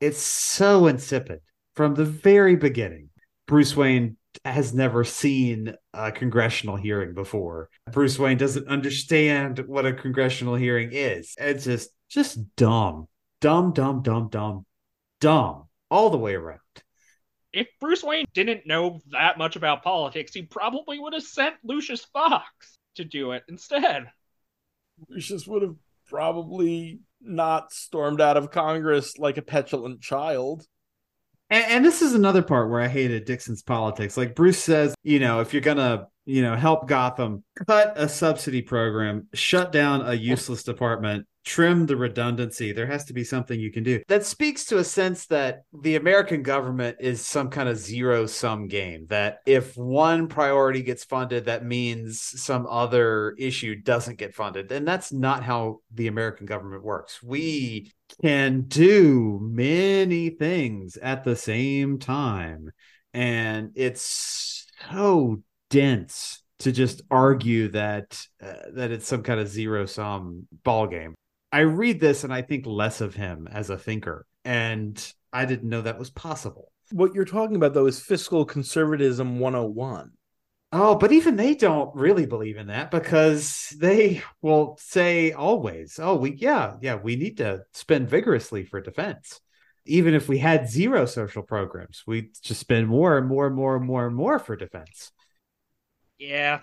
[0.00, 1.40] It's so insipid
[1.74, 3.10] from the very beginning.
[3.46, 7.68] Bruce Wayne has never seen a congressional hearing before.
[7.92, 11.34] Bruce Wayne doesn't understand what a congressional hearing is.
[11.38, 13.08] It's just just dumb.
[13.40, 14.64] Dumb, dumb, dumb, dumb,
[15.20, 15.67] dumb.
[15.90, 16.60] All the way around.
[17.52, 22.04] If Bruce Wayne didn't know that much about politics, he probably would have sent Lucius
[22.04, 24.10] Fox to do it instead.
[25.08, 25.76] Lucius would have
[26.08, 30.66] probably not stormed out of Congress like a petulant child.
[31.50, 34.16] And, and this is another part where I hated Dixon's politics.
[34.16, 38.62] Like Bruce says, you know, if you're gonna, you know, help Gotham, cut a subsidy
[38.62, 42.72] program, shut down a useless department, trim the redundancy.
[42.72, 44.02] There has to be something you can do.
[44.06, 48.68] That speaks to a sense that the American government is some kind of zero sum
[48.68, 49.06] game.
[49.08, 54.70] That if one priority gets funded, that means some other issue doesn't get funded.
[54.70, 57.22] And that's not how the American government works.
[57.22, 62.70] We can do many things at the same time.
[63.14, 69.86] And it's so dense to just argue that uh, that it's some kind of zero
[69.86, 71.14] sum ball game.
[71.50, 75.68] I read this and I think less of him as a thinker, and I didn't
[75.68, 76.72] know that was possible.
[76.90, 80.12] What you're talking about, though, is fiscal conservatism 101.
[80.70, 86.16] Oh, but even they don't really believe in that because they will say always, oh,
[86.16, 89.40] we, yeah, yeah, we need to spend vigorously for defense.
[89.86, 93.76] Even if we had zero social programs, we'd just spend more and more and more
[93.76, 95.10] and more and more for defense.
[96.18, 96.60] Yeah,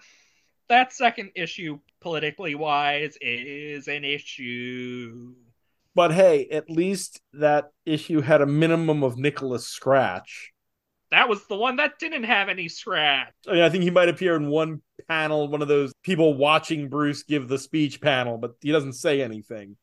[0.69, 5.33] that second issue, politically wise, is an issue.
[5.95, 10.51] But hey, at least that issue had a minimum of Nicholas Scratch.
[11.09, 13.33] That was the one that didn't have any scratch.
[13.47, 16.89] I, mean, I think he might appear in one panel, one of those people watching
[16.89, 19.75] Bruce give the speech panel, but he doesn't say anything.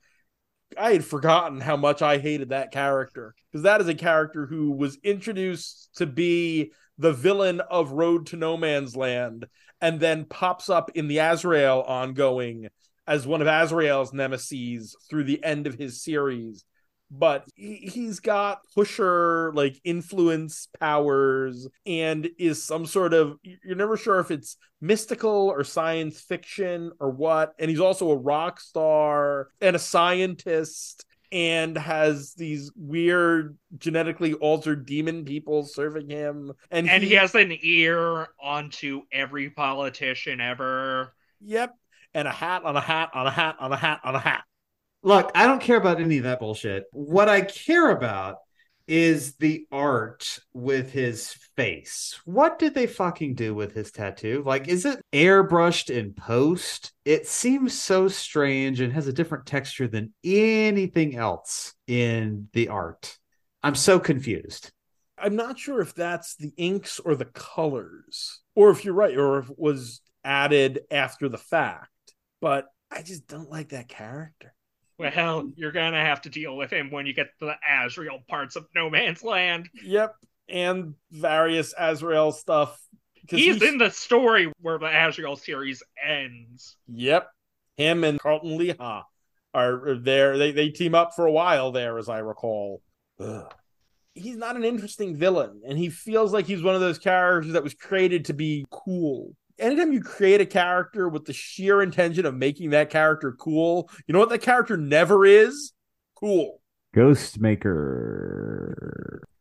[0.79, 4.71] I had forgotten how much I hated that character because that is a character who
[4.71, 9.47] was introduced to be the villain of Road to No Man's Land
[9.83, 12.69] and then pops up in the Azrael ongoing
[13.07, 16.65] as one of Azrael's nemesis through the end of his series.
[17.11, 23.99] But he, has got pusher like influence powers and is some sort of you're never
[23.99, 27.53] sure if it's mystical or science fiction or what.
[27.59, 34.85] And he's also a rock star and a scientist and has these weird genetically altered
[34.85, 36.53] demon people serving him.
[36.71, 41.15] And, and he, he has an ear onto every politician ever.
[41.41, 41.75] Yep.
[42.15, 44.45] And a hat on a hat on a hat on a hat on a hat.
[45.03, 46.85] Look, I don't care about any of that bullshit.
[46.93, 48.37] What I care about
[48.93, 52.21] is the art with his face.
[52.27, 54.43] What did they fucking do with his tattoo?
[54.45, 56.93] Like, is it airbrushed in post?
[57.07, 63.17] It seems so strange and has a different texture than anything else in the art.
[63.63, 64.71] I'm so confused.
[65.17, 69.39] I'm not sure if that's the inks or the colors, or if you're right, or
[69.39, 71.89] if it was added after the fact.
[72.43, 74.53] But I just don't like that character.
[75.03, 78.57] Well, you're gonna have to deal with him when you get to the Azrael parts
[78.57, 79.69] of No Man's Land.
[79.85, 80.15] Yep,
[80.49, 82.81] and various Azrael stuff.
[83.29, 86.77] He's, he's in the story where the Azrael series ends.
[86.89, 87.29] Yep,
[87.77, 89.05] him and Carleton LeHah
[89.55, 90.39] are uh, there.
[90.39, 92.83] They they team up for a while there, as I recall.
[93.21, 93.53] Ugh.
[94.15, 97.65] He's not an interesting villain, and he feels like he's one of those characters that
[97.65, 102.35] was created to be cool anytime you create a character with the sheer intention of
[102.35, 105.73] making that character cool, you know what that character never is?
[106.15, 106.61] Cool.
[106.95, 108.73] Ghostmaker.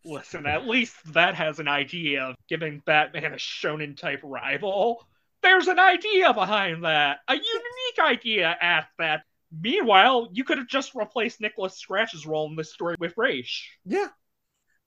[0.03, 5.07] Listen, at least that has an idea of giving Batman a shonen type rival.
[5.43, 7.19] There's an idea behind that.
[7.27, 9.21] A unique idea at that.
[9.51, 13.63] Meanwhile, you could have just replaced Nicholas Scratch's role in this story with Ra's.
[13.85, 14.07] Yeah,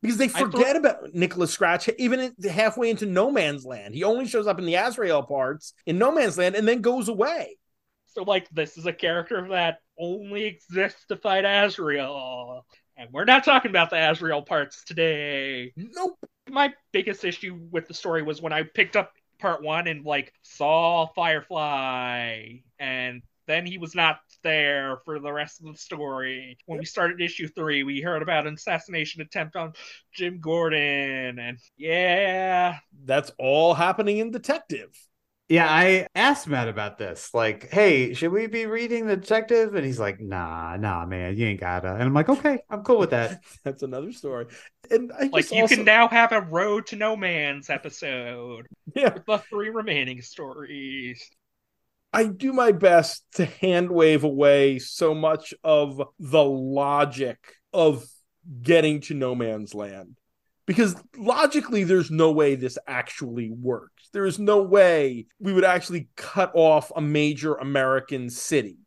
[0.05, 3.95] because they forget about Nicholas Scratch even halfway into No Man's Land.
[3.95, 7.09] He only shows up in the Azrael parts in No Man's Land and then goes
[7.09, 7.57] away.
[8.09, 12.67] So, like, this is a character that only exists to fight Azrael.
[12.99, 15.73] And we're not talking about the Azrael parts today.
[15.75, 16.19] Nope.
[16.51, 20.35] My biggest issue with the story was when I picked up part one and, like,
[20.43, 26.57] saw Firefly and then he was not there for the rest of the story.
[26.67, 29.73] When we started issue three, we heard about an assassination attempt on
[30.13, 34.91] Jim Gordon, and yeah, that's all happening in Detective.
[35.49, 37.35] Yeah, I asked Matt about this.
[37.35, 39.75] Like, hey, should we be reading the detective?
[39.75, 41.93] And he's like, nah, nah, man, you ain't gotta.
[41.93, 43.43] And I'm like, okay, I'm cool with that.
[43.65, 44.47] That's another story.
[44.91, 45.77] And I like, you also...
[45.77, 48.67] can now have a Road to No Man's episode.
[48.95, 51.29] Yeah, with the three remaining stories.
[52.15, 57.39] I do my best to hand wave away so much of the logic
[57.73, 58.07] of
[58.63, 60.17] getting to no man's land.
[60.65, 64.11] Because logically there's no way this actually works.
[64.13, 68.79] There is no way we would actually cut off a major american city.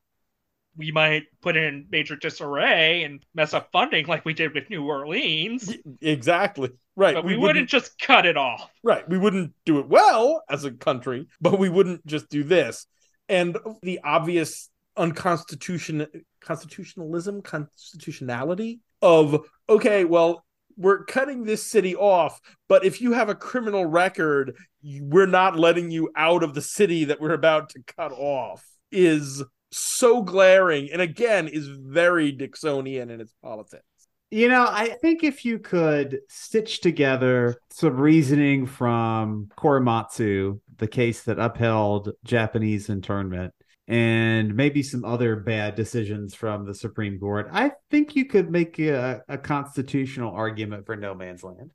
[0.78, 4.86] We might put in major disarray and mess up funding like we did with new
[4.86, 5.76] orleans.
[6.02, 6.70] Exactly.
[6.96, 8.72] Right but we, we wouldn't, wouldn't just cut it off.
[8.84, 12.88] Right we wouldn't do it well as a country but we wouldn't just do this
[13.30, 16.08] and the obvious unconstitutional
[16.42, 20.44] constitutionalism constitutionality of okay well
[20.76, 24.56] we're cutting this city off but if you have a criminal record
[25.02, 29.44] we're not letting you out of the city that we're about to cut off is
[29.72, 33.84] so glaring and again is very dixonian in its politics.
[34.30, 41.24] You know, I think if you could stitch together some reasoning from Korematsu, the case
[41.24, 43.54] that upheld Japanese internment,
[43.88, 48.80] and maybe some other bad decisions from the Supreme Court, I think you could make
[48.80, 51.72] a, a constitutional argument for no man's land.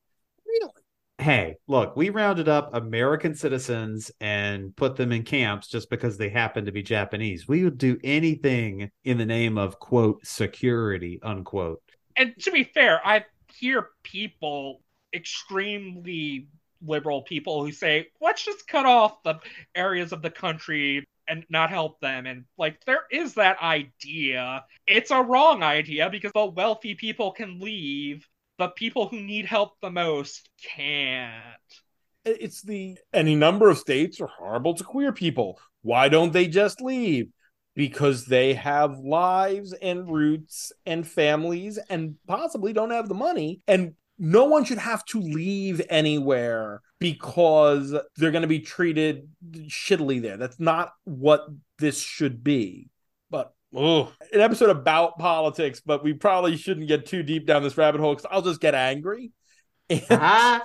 [0.46, 0.72] Really?
[1.18, 6.28] Hey, look, we rounded up American citizens and put them in camps just because they
[6.28, 7.46] happen to be Japanese.
[7.46, 11.80] We would do anything in the name of, quote, security, unquote
[12.16, 13.24] and to be fair, I
[13.54, 14.82] hear people
[15.14, 16.48] extremely
[16.86, 19.38] liberal people who say, let's just cut off the
[19.74, 22.26] areas of the country and not help them.
[22.26, 24.64] And like, there is that idea.
[24.86, 28.26] It's a wrong idea because the wealthy people can leave,
[28.58, 31.42] the people who need help the most can't.
[32.24, 35.58] It's the any number of states are horrible to queer people.
[35.82, 37.30] Why don't they just leave?
[37.74, 43.60] Because they have lives and roots and families and possibly don't have the money.
[43.66, 49.28] And no one should have to leave anywhere because they're going to be treated
[49.66, 50.36] shittily there.
[50.36, 51.46] That's not what
[51.78, 52.90] this should be.
[53.30, 57.76] But oh, an episode about politics, but we probably shouldn't get too deep down this
[57.76, 59.32] rabbit hole because I'll just get angry.
[59.88, 60.62] And,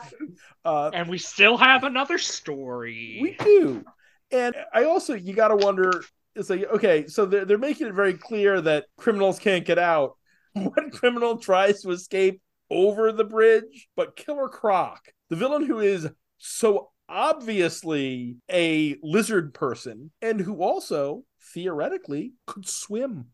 [0.64, 3.20] uh, and we still have another story.
[3.22, 3.84] We do.
[4.32, 6.02] And I also, you got to wonder
[6.38, 10.18] it's like, okay, so they're, they're making it very clear that criminals can't get out.
[10.54, 15.00] One criminal tries to escape over the bridge, but Killer Croc,
[15.30, 16.08] the villain who is
[16.38, 23.28] so obviously a lizard person and who also theoretically could swim.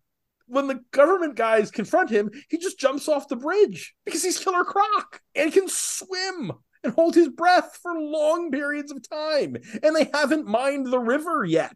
[0.48, 4.64] When the government guys confront him, he just jumps off the bridge because he's Killer
[4.64, 6.52] Croc and can swim
[6.84, 9.56] and hold his breath for long periods of time.
[9.82, 11.76] And they haven't mined the river yet.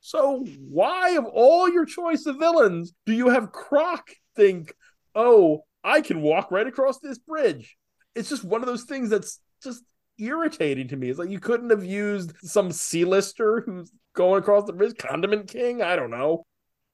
[0.00, 4.72] So, why, of all your choice of villains, do you have Croc think,
[5.14, 7.76] oh, I can walk right across this bridge.
[8.16, 9.84] It's just one of those things that's just
[10.18, 11.08] irritating to me.
[11.08, 15.82] It's like you couldn't have used some C-lister who's going across the bridge, Condiment King.
[15.82, 16.44] I don't know.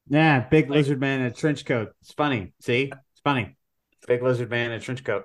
[0.08, 1.92] Yeah, big like, lizard man in a trench coat.
[2.02, 2.52] It's funny.
[2.60, 3.56] See, it's funny.
[4.06, 5.24] Big lizard man in a trench coat.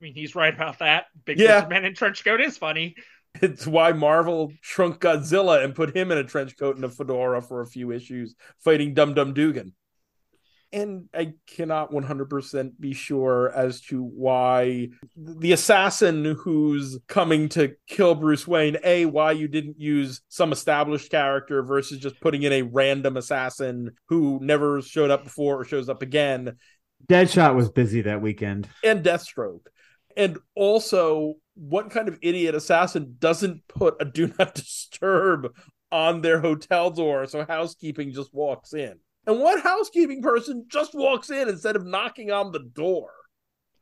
[0.00, 1.04] I mean, he's right about that.
[1.24, 1.56] Big yeah.
[1.56, 2.96] lizard man in trench coat is funny.
[3.40, 7.40] It's why Marvel shrunk Godzilla and put him in a trench coat and a fedora
[7.40, 9.72] for a few issues, fighting Dum Dum Dugan
[10.72, 18.14] and I cannot 100% be sure as to why the assassin who's coming to kill
[18.14, 22.62] Bruce Wayne, A, why you didn't use some established character versus just putting in a
[22.62, 26.56] random assassin who never showed up before or shows up again.
[27.06, 28.66] Deadshot was busy that weekend.
[28.82, 29.66] And Deathstroke.
[30.16, 35.54] And also, what kind of idiot assassin doesn't put a do not disturb
[35.90, 38.98] on their hotel door so housekeeping just walks in?
[39.26, 43.10] And what housekeeping person just walks in instead of knocking on the door?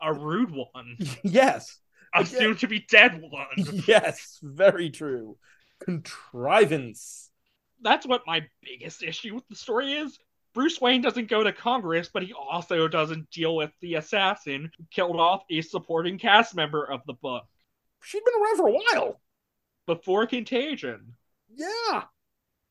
[0.03, 0.97] A rude one.
[1.23, 1.79] yes.
[2.15, 3.47] A soon to be dead one.
[3.87, 5.37] Yes, very true.
[5.85, 7.31] Contrivance.
[7.83, 10.19] That's what my biggest issue with the story is.
[10.53, 14.85] Bruce Wayne doesn't go to Congress, but he also doesn't deal with the assassin who
[14.91, 17.45] killed off a supporting cast member of the book.
[18.03, 19.21] She'd been around for a while.
[19.87, 21.15] Before Contagion.
[21.55, 22.03] Yeah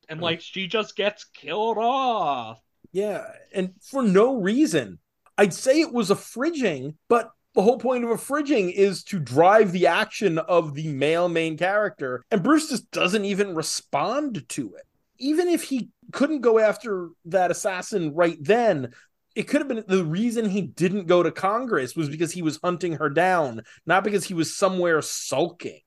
[0.10, 0.26] and uh-huh.
[0.26, 2.60] like she just gets killed off.
[2.92, 5.00] Yeah, and for no reason.
[5.38, 9.20] I'd say it was a fridging, but the whole point of a fridging is to
[9.20, 14.76] drive the action of the male main character, and Bruce just doesn't even respond to
[14.76, 14.84] it.
[15.18, 18.94] Even if he couldn't go after that assassin right then,
[19.36, 22.60] it could have been the reason he didn't go to Congress was because he was
[22.64, 25.80] hunting her down, not because he was somewhere sulking.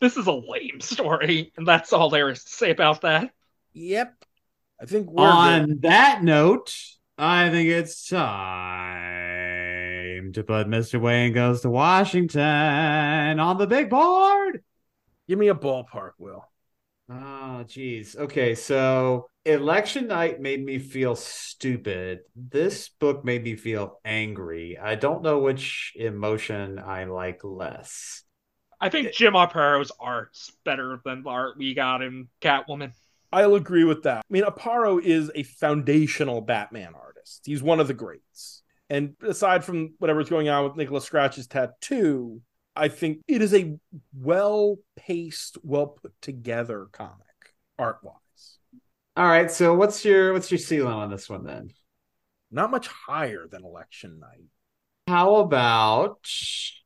[0.00, 3.30] This is a lame story, and that's all there is to say about that.
[3.78, 4.24] Yep.
[4.82, 5.82] I think we're on good.
[5.82, 6.74] that note,
[7.16, 8.26] I think it's time
[10.32, 11.00] to put Mr.
[11.00, 14.64] Wayne goes to Washington on the big board.
[15.28, 16.44] Give me a ballpark, Will.
[17.08, 18.16] Oh, geez.
[18.16, 22.22] Okay, so election night made me feel stupid.
[22.34, 24.76] This book made me feel angry.
[24.76, 28.24] I don't know which emotion I like less.
[28.80, 32.92] I think Jim Aparo's art's better than the art we got in Catwoman.
[33.32, 34.18] I'll agree with that.
[34.18, 37.42] I mean, Aparo is a foundational Batman artist.
[37.44, 38.62] He's one of the greats.
[38.90, 42.40] And aside from whatever's going on with Nicholas Scratch's tattoo,
[42.74, 43.76] I think it is a
[44.14, 47.26] well paced, well put together comic
[47.78, 48.14] art wise.
[49.16, 51.70] All right, so what's your what's your ceiling on this one then?
[52.50, 54.46] Not much higher than Election Night.
[55.06, 56.18] How about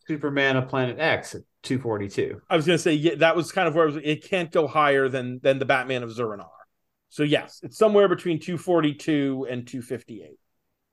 [0.06, 2.40] Superman of Planet X at 242?
[2.48, 4.50] I was going to say yeah, that was kind of where it, was, it can't
[4.50, 6.48] go higher than than the Batman of Zur-En-Arrh.
[7.08, 10.38] So yes, it's somewhere between 242 and 258.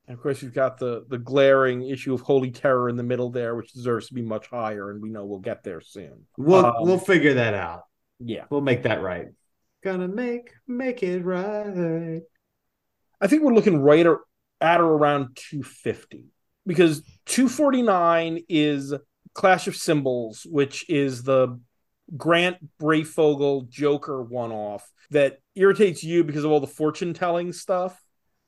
[0.06, 3.30] And of course, you've got the the glaring issue of Holy Terror in the middle
[3.30, 6.26] there, which deserves to be much higher, and we know we'll get there soon.
[6.36, 7.84] We'll um, we'll figure that out.
[8.18, 9.28] Yeah, we'll make that right.
[9.82, 12.22] Gonna make make it right.
[13.20, 14.04] I think we're looking right
[14.60, 16.26] at or around 250
[16.66, 18.94] because 249 is
[19.34, 21.60] Clash of Symbols, which is the
[22.16, 28.00] Grant Breyfogle Joker one off that irritates you because of all the fortune telling stuff.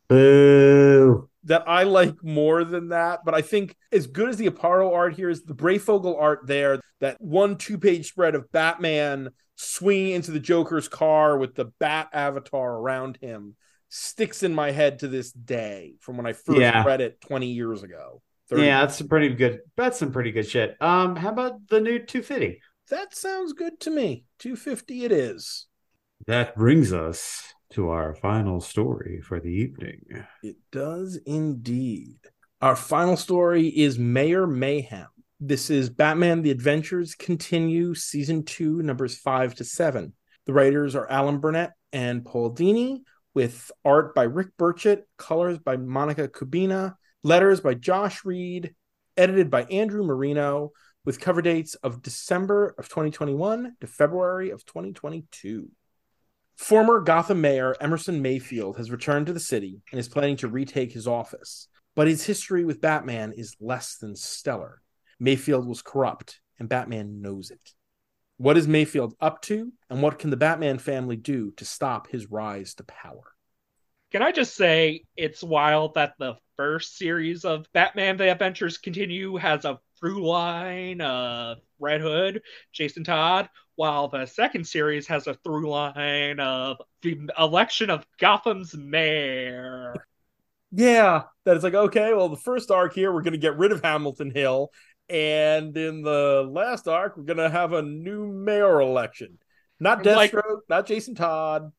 [0.08, 1.28] Boo.
[1.44, 3.20] that I like more than that.
[3.24, 6.80] But I think as good as the Aparo art here is the Breyfogle art there,
[7.00, 12.10] that one two page spread of Batman swinging into the Joker's car with the Bat
[12.12, 13.56] avatar around him
[13.88, 16.84] sticks in my head to this day from when I first Yeah.
[16.84, 18.22] read it 20 years ago.
[18.52, 19.60] 30 Yeah, that's some pretty good.
[19.76, 20.76] That's some pretty good shit.
[20.80, 22.60] Um, how about the new 250?
[22.90, 24.24] That sounds good to me.
[24.40, 25.66] 250 it is.
[26.26, 27.42] That brings us
[27.72, 30.02] to our final story for the evening.
[30.42, 32.18] It does indeed.
[32.60, 35.08] Our final story is Mayor Mayhem.
[35.40, 40.12] This is Batman The Adventures Continue, Season 2, numbers 5 to 7.
[40.46, 43.00] The writers are Alan Burnett and Paul Dini,
[43.34, 48.74] with art by Rick Burchett, colors by Monica Kubina, letters by Josh Reed,
[49.16, 50.72] edited by Andrew Marino,
[51.04, 55.68] with cover dates of December of 2021 to February of 2022.
[56.56, 60.92] Former Gotham Mayor Emerson Mayfield has returned to the city and is planning to retake
[60.92, 64.80] his office, but his history with Batman is less than stellar.
[65.18, 67.72] Mayfield was corrupt, and Batman knows it.
[68.36, 72.30] What is Mayfield up to, and what can the Batman family do to stop his
[72.30, 73.31] rise to power?
[74.12, 79.36] Can I just say it's wild that the first series of Batman The Adventures Continue
[79.36, 82.42] has a through line of Red Hood,
[82.72, 88.76] Jason Todd, while the second series has a through line of the election of Gotham's
[88.76, 90.06] mayor.
[90.72, 93.72] Yeah, that it's like, okay, well, the first arc here, we're going to get rid
[93.72, 94.72] of Hamilton Hill.
[95.08, 99.38] And in the last arc, we're going to have a new mayor election.
[99.80, 101.72] Not Like- Deathstroke, not Jason Todd.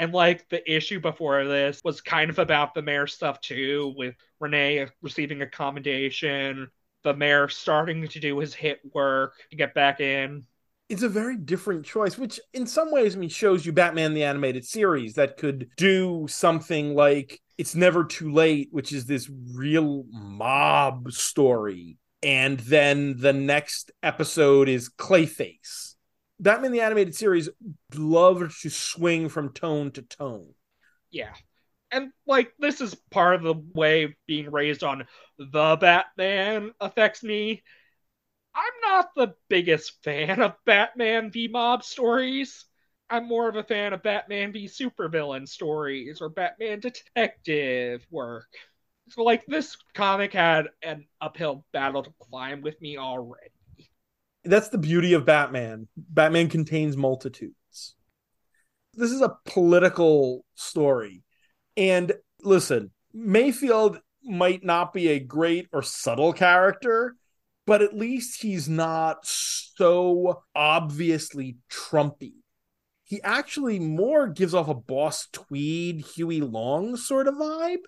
[0.00, 4.14] And like the issue before this was kind of about the mayor stuff too, with
[4.40, 6.68] Renee receiving a commendation,
[7.04, 10.46] the mayor starting to do his hit work to get back in.
[10.90, 14.24] it's a very different choice, which in some ways, I mean, shows you Batman the
[14.24, 20.04] animated series that could do something like It's Never Too Late, which is this real
[20.10, 21.96] mob story.
[22.24, 25.89] And then the next episode is Clayface.
[26.40, 27.48] Batman the animated series
[27.94, 30.54] loved to swing from tone to tone.
[31.10, 31.34] Yeah.
[31.92, 35.06] And like this is part of the way being raised on
[35.38, 37.62] the Batman affects me.
[38.54, 42.64] I'm not the biggest fan of Batman v Mob stories.
[43.08, 48.48] I'm more of a fan of Batman v Supervillain stories or Batman detective work.
[49.08, 53.49] So like this comic had an uphill battle to climb with me already.
[54.44, 55.88] That's the beauty of Batman.
[55.96, 57.94] Batman contains multitudes.
[58.94, 61.22] This is a political story.
[61.76, 62.12] And
[62.42, 67.16] listen, Mayfield might not be a great or subtle character,
[67.66, 72.34] but at least he's not so obviously Trumpy.
[73.04, 77.82] He actually more gives off a boss Tweed, Huey Long sort of vibe.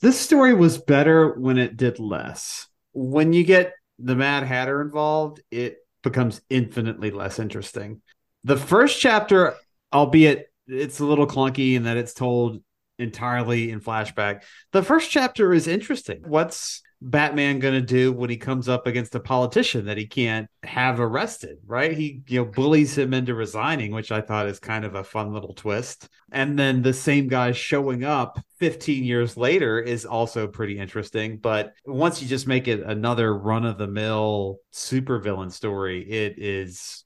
[0.00, 2.66] This story was better when it did less.
[2.92, 8.02] When you get the Mad Hatter involved, it becomes infinitely less interesting.
[8.44, 9.54] The first chapter,
[9.92, 12.62] albeit it's a little clunky in that it's told
[12.98, 14.42] entirely in flashback,
[14.72, 16.22] the first chapter is interesting.
[16.26, 20.48] What's Batman going to do when he comes up against a politician that he can't
[20.64, 21.92] have arrested, right?
[21.92, 25.32] He, you know, bullies him into resigning, which I thought is kind of a fun
[25.32, 26.08] little twist.
[26.32, 31.38] And then the same guy showing up 15 years later is also pretty interesting.
[31.38, 37.04] But once you just make it another run of the mill supervillain story, it is,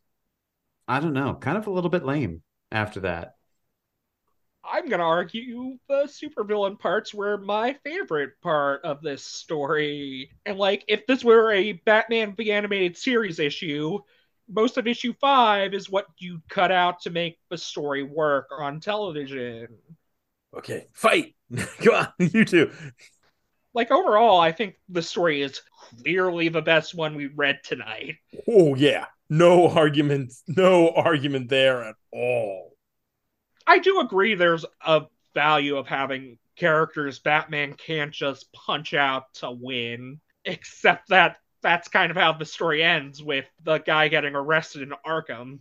[0.89, 3.35] I don't know, kind of a little bit lame after that.
[4.65, 10.31] I'm gonna argue the supervillain parts were my favorite part of this story.
[10.47, 13.99] And like, if this were a Batman the Animated Series issue,
[14.49, 18.81] most of issue five is what you cut out to make the story work on
[18.81, 19.69] television.
[20.57, 21.35] Okay, fight.
[21.79, 22.71] Come on, you two.
[23.75, 25.63] Like overall, I think the story is
[26.03, 28.17] clearly the best one we read tonight.
[28.47, 29.07] Oh yeah.
[29.31, 32.72] No argument, no argument there at all.
[33.67, 35.03] I do agree there's a
[35.35, 42.11] value of having characters Batman can't just punch out to win, except that that's kind
[42.11, 45.61] of how the story ends with the guy getting arrested in Arkham.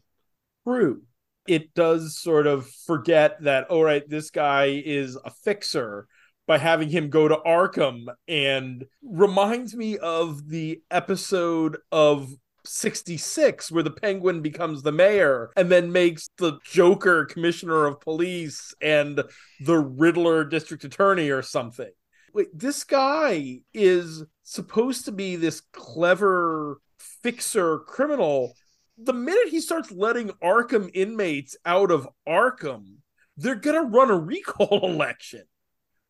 [0.67, 1.03] True.
[1.47, 6.07] It does sort of forget that, all right, this guy is a fixer
[6.47, 12.31] by having him go to Arkham and reminds me of the episode of
[12.65, 18.73] 66 where the penguin becomes the mayor and then makes the joker commissioner of police
[18.81, 19.23] and
[19.61, 21.91] the riddler district attorney or something.
[22.33, 28.53] Wait this guy is supposed to be this clever fixer criminal.
[28.97, 32.97] The minute he starts letting arkham inmates out of arkham
[33.37, 35.43] they're gonna run a recall election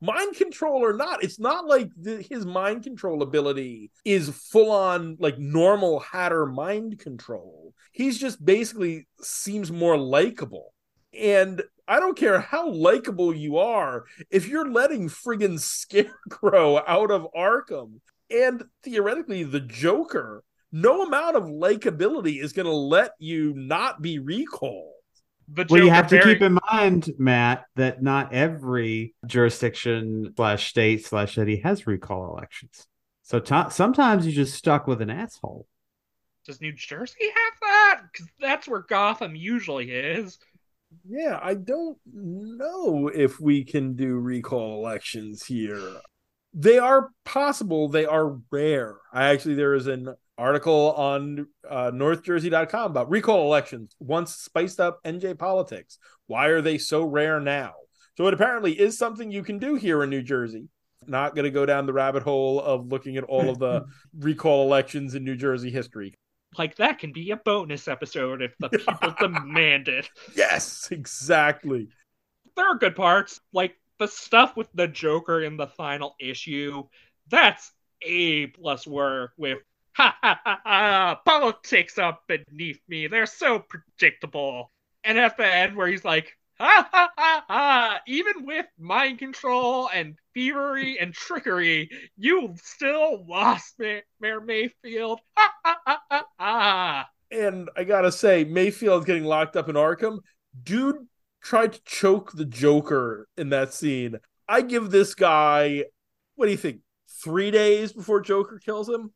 [0.01, 5.17] mind control or not, it's not like the, his mind control ability is full on
[5.19, 7.73] like normal Hatter mind control.
[7.91, 10.73] He's just basically seems more likable.
[11.13, 17.27] And I don't care how likable you are, if you're letting friggin' Scarecrow out of
[17.35, 17.99] Arkham
[18.29, 24.19] and theoretically the Joker, no amount of likability is going to let you not be
[24.19, 24.93] recalled.
[25.53, 30.33] The Well, you Joker have to very- keep in mind, Matt, that not every jurisdiction
[30.35, 32.87] slash state slash city has recall elections.
[33.23, 35.67] So to- sometimes you're just stuck with an asshole.
[36.45, 38.01] Does New Jersey have that?
[38.11, 40.39] Because that's where Gotham usually is.
[41.07, 45.99] Yeah, I don't know if we can do recall elections here.
[46.53, 48.97] They are possible, they are rare.
[49.13, 55.01] I actually, there is an article on uh, northjersey.com about recall elections, once spiced up
[55.03, 55.97] NJ politics.
[56.27, 57.73] Why are they so rare now?
[58.17, 60.67] So it apparently is something you can do here in New Jersey.
[61.07, 63.85] Not going to go down the rabbit hole of looking at all of the
[64.19, 66.13] recall elections in New Jersey history.
[66.57, 70.09] Like that can be a bonus episode if the people demand it.
[70.35, 71.87] Yes, exactly.
[72.55, 76.83] There are good parts, like the stuff with the Joker in the final issue.
[77.29, 77.71] That's
[78.01, 79.59] a plus work with
[79.93, 81.21] ha ha ha ha.
[81.23, 83.05] Politics up beneath me.
[83.05, 84.71] They're so predictable.
[85.03, 87.99] And at the end, where he's like, ha ha ha ha.
[88.07, 95.19] Even with mind control and thievery and trickery, you still lost, Ma- Mayor Mayfield.
[95.37, 97.09] Ha ha ha ha ha.
[97.29, 100.21] And I gotta say, Mayfield getting locked up in Arkham,
[100.63, 101.05] dude
[101.41, 104.17] tried to choke the Joker in that scene.
[104.47, 105.85] I give this guy,
[106.35, 106.81] what do you think,
[107.23, 109.11] three days before Joker kills him?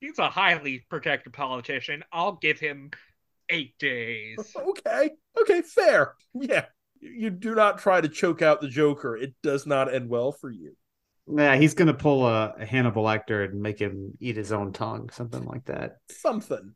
[0.00, 2.04] He's a highly protected politician.
[2.12, 2.90] I'll give him
[3.48, 4.36] eight days.
[4.56, 5.10] Okay,
[5.40, 6.14] okay, fair.
[6.34, 6.66] Yeah,
[7.00, 9.16] you do not try to choke out the Joker.
[9.16, 10.76] It does not end well for you.
[11.26, 14.72] Yeah, he's going to pull a, a Hannibal Lecter and make him eat his own
[14.72, 15.96] tongue, something like that.
[16.10, 16.74] Something.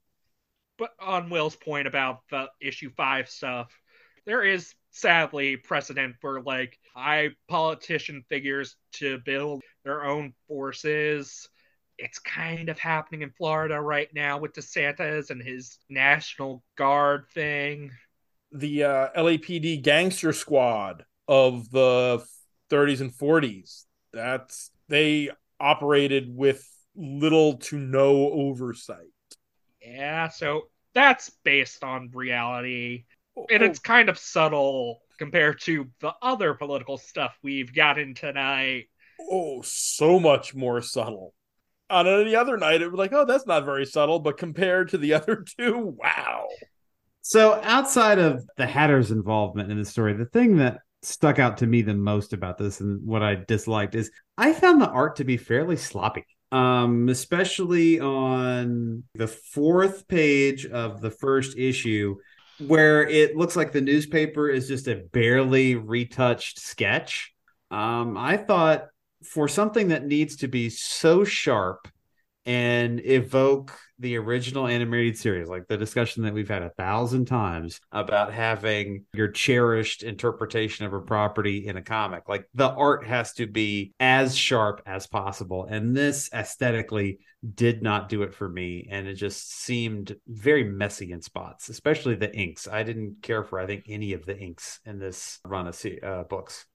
[0.78, 3.72] But on Will's point about the issue five stuff,
[4.26, 11.48] there is sadly precedent for like high politician figures to build their own forces.
[11.98, 17.90] It's kind of happening in Florida right now with DeSantis and his National Guard thing.
[18.52, 22.24] The uh, LAPD gangster squad of the
[22.70, 23.84] 30s and 40s.
[24.12, 26.66] That's they operated with
[26.96, 29.06] little to no oversight.
[29.82, 30.62] Yeah, so
[30.94, 33.04] that's based on reality.
[33.51, 38.88] And Oh, it's kind of subtle compared to the other political stuff we've gotten tonight.
[39.20, 41.34] oh, so much more subtle.
[41.91, 44.99] On any other night, it was like, oh, that's not very subtle, but compared to
[44.99, 46.47] the other two, wow.
[47.22, 51.66] So, outside of the Hatter's involvement in the story, the thing that stuck out to
[51.66, 55.24] me the most about this and what I disliked is I found the art to
[55.24, 56.24] be fairly sloppy.
[56.53, 62.16] Um, especially on the fourth page of the first issue,
[62.66, 67.32] where it looks like the newspaper is just a barely retouched sketch.
[67.70, 68.88] Um, I thought
[69.24, 71.88] for something that needs to be so sharp
[72.51, 77.80] and evoke the original animated series, like the discussion that we've had a thousand times
[77.92, 82.28] about having your cherished interpretation of a property in a comic.
[82.28, 85.68] Like the art has to be as sharp as possible.
[85.70, 87.20] And this aesthetically
[87.55, 88.88] did not do it for me.
[88.90, 92.66] And it just seemed very messy in spots, especially the inks.
[92.66, 96.24] I didn't care for, I think, any of the inks in this run of uh,
[96.24, 96.66] books.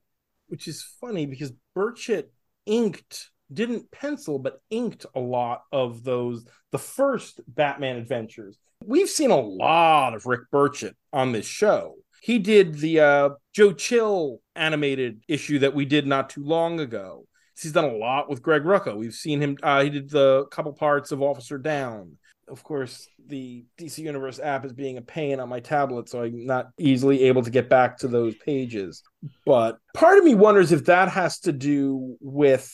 [0.48, 2.28] Which is funny because Burchett
[2.64, 8.58] inked, didn't pencil, but inked a lot of those, the first Batman adventures.
[8.84, 11.96] We've seen a lot of Rick Burchett on this show.
[12.22, 17.26] He did the uh, Joe Chill animated issue that we did not too long ago.
[17.60, 18.96] He's done a lot with Greg Rucka.
[18.96, 19.56] We've seen him.
[19.62, 22.16] Uh, he did the couple parts of Officer Down.
[22.48, 26.46] Of course, the DC Universe app is being a pain on my tablet, so I'm
[26.46, 29.02] not easily able to get back to those pages.
[29.44, 32.70] But part of me wonders if that has to do with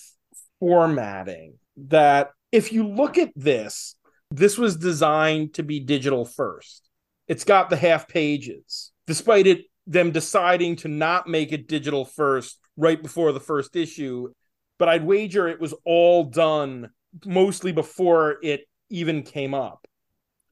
[0.62, 1.54] formatting.
[1.76, 3.96] That if you look at this,
[4.30, 6.88] this was designed to be digital first.
[7.26, 12.60] It's got the half pages, despite it them deciding to not make it digital first
[12.76, 14.32] right before the first issue.
[14.78, 16.90] But I'd wager it was all done
[17.26, 19.84] mostly before it even came up.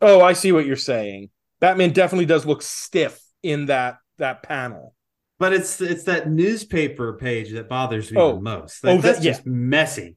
[0.00, 1.30] Oh, I see what you're saying.
[1.60, 4.96] Batman definitely does look stiff in that that panel.
[5.40, 8.34] But it's it's that newspaper page that bothers me Oh.
[8.34, 8.84] the most.
[8.84, 9.32] Oh, that's that- yeah.
[9.32, 10.16] just messy.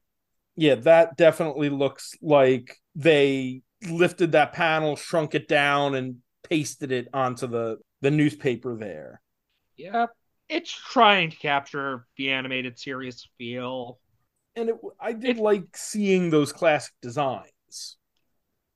[0.54, 6.18] Yeah, that definitely looks like they lifted that panel, shrunk it down, and
[6.48, 9.22] pasted it onto the the newspaper there.
[9.76, 10.06] Yeah,
[10.50, 13.98] It's trying to capture the animated series feel.
[14.54, 17.96] And it, I did like seeing those classic designs.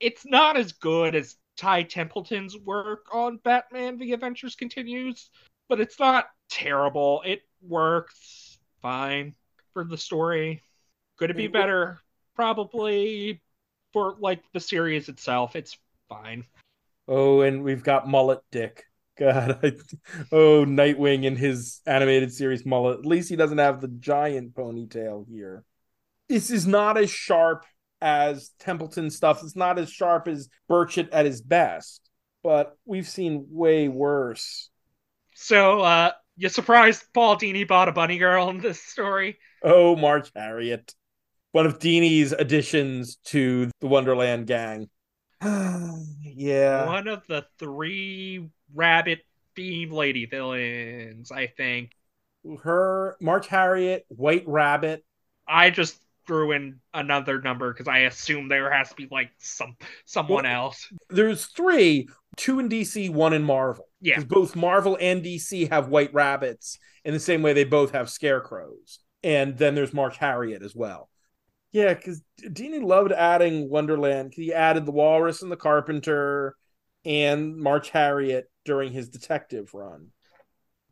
[0.01, 5.28] It's not as good as Ty Templeton's work on Batman The Adventures Continues,
[5.68, 7.22] but it's not terrible.
[7.24, 9.34] It works fine
[9.72, 10.62] for the story.
[11.18, 11.98] Could it be better?
[12.34, 13.40] Probably.
[13.92, 16.44] For like the series itself, it's fine.
[17.08, 18.84] Oh, and we've got Mullet Dick.
[19.18, 19.72] God, I,
[20.30, 23.00] oh, Nightwing in his animated series mullet.
[23.00, 25.64] At least he doesn't have the giant ponytail here.
[26.28, 27.64] This is not as sharp
[28.00, 29.42] as Templeton stuff.
[29.42, 32.08] It's not as sharp as Burchett at his best,
[32.44, 34.70] but we've seen way worse.
[35.41, 39.39] So, uh, you surprised Paul Dini bought a bunny girl in this story?
[39.62, 40.93] Oh, March Harriet.
[41.53, 44.91] One of Dini's additions to the Wonderland gang.
[45.43, 46.86] yeah.
[46.86, 49.20] One of the three rabbit
[49.57, 51.93] themed lady villains, I think.
[52.64, 55.05] Her, March Harriet, White Rabbit.
[55.47, 59.76] I just threw in another number because I assume there has to be like some
[60.05, 60.93] someone Well, else.
[61.09, 62.09] There's three,
[62.39, 63.86] two in DC, one in Marvel.
[64.01, 64.14] Yeah.
[64.14, 68.09] 'Cause both Marvel and DC have white rabbits in the same way they both have
[68.09, 69.01] scarecrows.
[69.22, 71.11] And then there's March Harriet as well.
[71.72, 74.32] Yeah, because Dini loved adding Wonderland.
[74.34, 76.57] He added the Walrus and the Carpenter
[77.05, 80.12] and March Harriet during his detective run.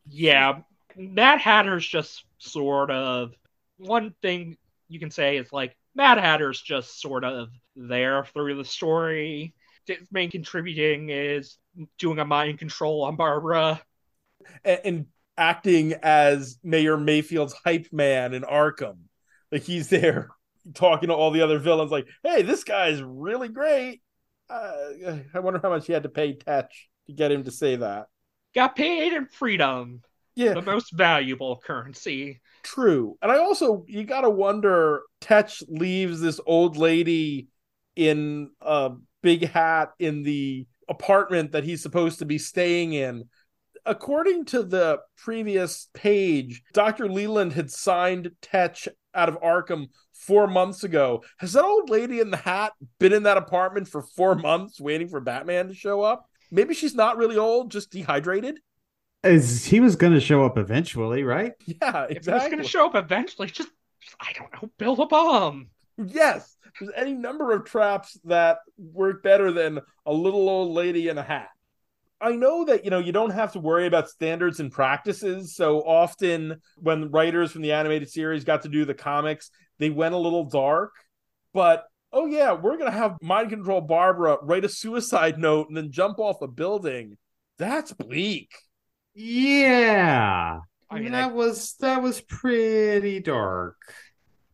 [0.04, 0.60] Yeah,
[0.94, 3.32] Mad Hatter's just sort of
[3.78, 4.56] one thing
[4.88, 9.54] you can say is like Mad Hatter's just sort of there through the story.
[9.86, 11.58] His main contributing is
[11.98, 13.80] doing a mind control on Barbara.
[14.64, 15.06] and, and
[15.36, 18.96] acting as Mayor Mayfield's hype man in Arkham.
[19.52, 20.30] Like he's there
[20.74, 24.02] talking to all the other villains, like, "Hey, this guy's really great."
[24.48, 27.76] Uh, I wonder how much he had to pay Tetch to get him to say
[27.76, 28.06] that.
[28.54, 30.02] Got paid in freedom,
[30.34, 32.40] Yeah, the most valuable currency.
[32.62, 33.16] true.
[33.22, 35.02] And I also you got to wonder.
[35.20, 37.48] Tetch leaves this old lady
[37.96, 38.92] in a
[39.26, 43.24] big hat in the apartment that he's supposed to be staying in.
[43.84, 47.08] According to the previous page, Dr.
[47.08, 51.24] Leland had signed Tetch out of Arkham four months ago.
[51.38, 55.08] Has that old lady in the hat been in that apartment for four months waiting
[55.08, 56.24] for Batman to show up?
[56.52, 58.60] Maybe she's not really old, just dehydrated.
[59.24, 61.52] Is he was going to show up eventually, right?
[61.66, 62.50] Yeah, If it's exactly.
[62.52, 63.70] going to show up eventually, just,
[64.00, 65.70] just I don't know, build a bomb.
[65.98, 71.18] Yes, there's any number of traps that work better than a little old lady in
[71.18, 71.48] a hat.
[72.20, 75.54] I know that you know you don't have to worry about standards and practices.
[75.54, 80.14] So often, when writers from the animated series got to do the comics, they went
[80.14, 80.92] a little dark.
[81.52, 85.90] But oh yeah, we're gonna have mind control Barbara write a suicide note and then
[85.90, 87.18] jump off a building.
[87.58, 88.50] That's bleak.
[89.14, 90.60] Yeah.
[90.90, 93.76] I mean, that I- was that was pretty dark.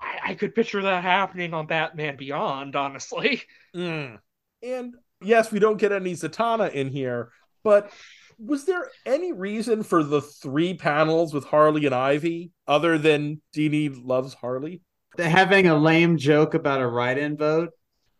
[0.02, 3.42] I, I could picture that happening on Batman Beyond, honestly.
[3.74, 4.18] Mm.
[4.62, 7.30] And yes, we don't get any Zatanna in here,
[7.62, 7.90] but
[8.38, 13.94] was there any reason for the three panels with Harley and Ivy other than Dini
[14.04, 14.82] loves Harley?
[15.16, 17.70] Having a lame joke about a write-in vote.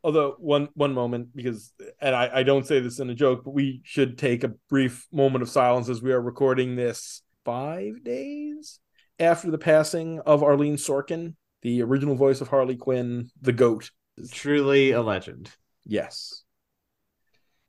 [0.04, 3.54] Although one one moment, because and I, I don't say this in a joke, but
[3.54, 8.80] we should take a brief moment of silence as we are recording this five days
[9.20, 13.90] after the passing of Arlene Sorkin, the original voice of Harley Quinn, the goat.
[14.30, 15.50] Truly a legend.
[15.84, 16.42] Yes.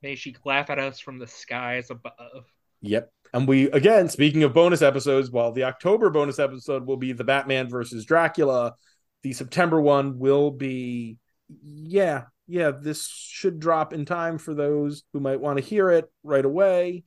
[0.02, 2.44] May she laugh at us from the skies above.
[2.82, 3.10] Yep.
[3.32, 7.24] And we again, speaking of bonus episodes, well, the October bonus episode will be the
[7.24, 8.74] Batman versus Dracula.
[9.22, 11.18] The September one will be
[11.48, 16.10] yeah, yeah, this should drop in time for those who might want to hear it
[16.22, 17.04] right away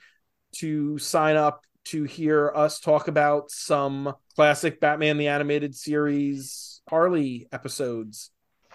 [0.56, 7.48] to sign up to hear us talk about some classic Batman the animated series Harley
[7.52, 8.32] episodes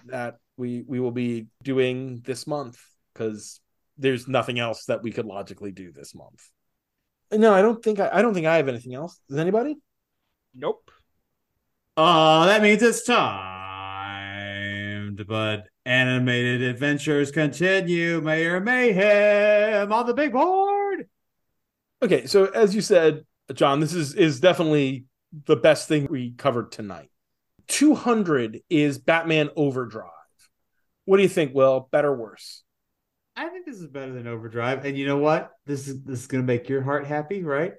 [0.06, 2.78] that we we will be doing this month
[3.14, 3.60] cuz
[3.98, 6.50] there's nothing else that we could logically do this month.
[7.30, 9.20] No, I don't think I, I don't think I have anything else.
[9.28, 9.78] Does anybody?
[10.54, 10.90] Nope.
[11.96, 13.52] Oh, that means it's time.
[15.26, 18.20] But animated adventures continue.
[18.20, 20.71] Mayor Mayhem on the big board.
[22.02, 23.24] Okay, so as you said,
[23.54, 25.04] John, this is is definitely
[25.46, 27.10] the best thing we covered tonight.
[27.68, 30.10] 200 is Batman Overdrive.
[31.04, 31.88] What do you think, Will?
[31.92, 32.64] Better or worse?
[33.36, 34.84] I think this is better than Overdrive.
[34.84, 35.52] And you know what?
[35.64, 37.74] This is this is gonna make your heart happy, right?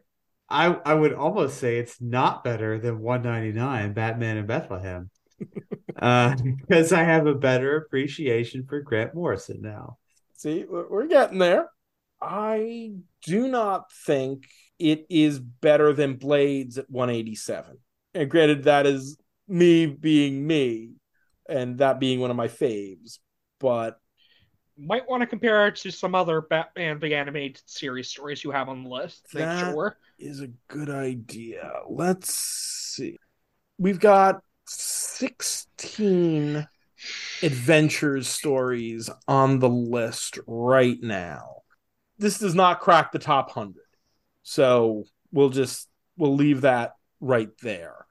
[0.49, 5.09] I I would almost say it's not better than 199 Batman in Bethlehem.
[5.99, 9.97] uh because I have a better appreciation for Grant Morrison now.
[10.35, 11.67] See, we're getting there.
[12.23, 12.91] I
[13.25, 14.45] do not think
[14.79, 17.77] it is better than Blades at 187.
[18.13, 19.17] And granted, that is
[19.47, 20.91] me being me,
[21.49, 23.19] and that being one of my faves.
[23.59, 23.99] But
[24.77, 28.69] Might want to compare it to some other Batman the Animated Series stories you have
[28.69, 29.27] on the list.
[29.33, 29.97] That- sure.
[30.17, 31.73] is a good idea.
[31.89, 33.17] Let's see.
[33.77, 36.65] We've got 16
[37.41, 41.62] adventures stories on the list right now.
[42.17, 43.75] This does not crack the top 100.
[44.43, 48.05] So we'll just we'll leave that right there.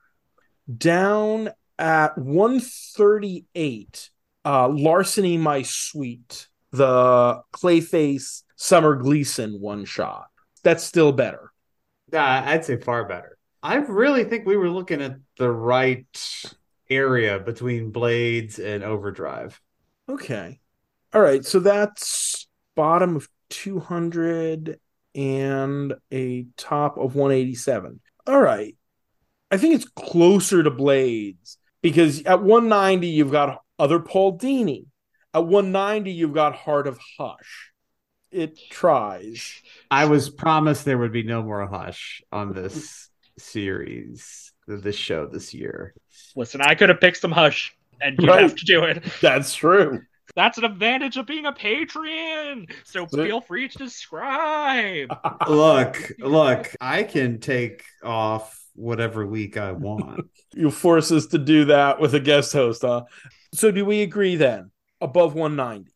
[0.76, 4.10] Down at 138,
[4.44, 10.28] uh Larceny My Sweet, the Clayface Summer Gleason one shot.
[10.62, 11.52] That's still better.
[12.12, 13.38] Yeah, I'd say far better.
[13.62, 16.06] I really think we were looking at the right
[16.90, 19.60] area between Blades and Overdrive.
[20.08, 20.60] Okay.
[21.12, 21.44] All right.
[21.44, 24.80] So that's bottom of 200
[25.14, 28.00] and a top of 187.
[28.26, 28.76] All right.
[29.50, 34.86] I think it's closer to Blades because at 190, you've got other Paul Dini.
[35.34, 37.70] At 190, you've got Heart of Hush.
[38.30, 39.60] It tries.
[39.90, 45.52] I was promised there would be no more Hush on this series, this show this
[45.52, 45.94] year.
[46.34, 48.42] Listen, I could have picked some Hush, and you Right.
[48.42, 49.04] have to do it.
[49.20, 50.00] That's true.
[50.34, 52.70] That's an advantage of being a Patreon.
[52.84, 55.08] So So- feel free to subscribe.
[55.48, 60.26] Look, look, I can take off whatever week I want.
[60.54, 63.04] You force us to do that with a guest host, huh?
[63.54, 64.70] So do we agree then?
[65.00, 65.90] Above 190.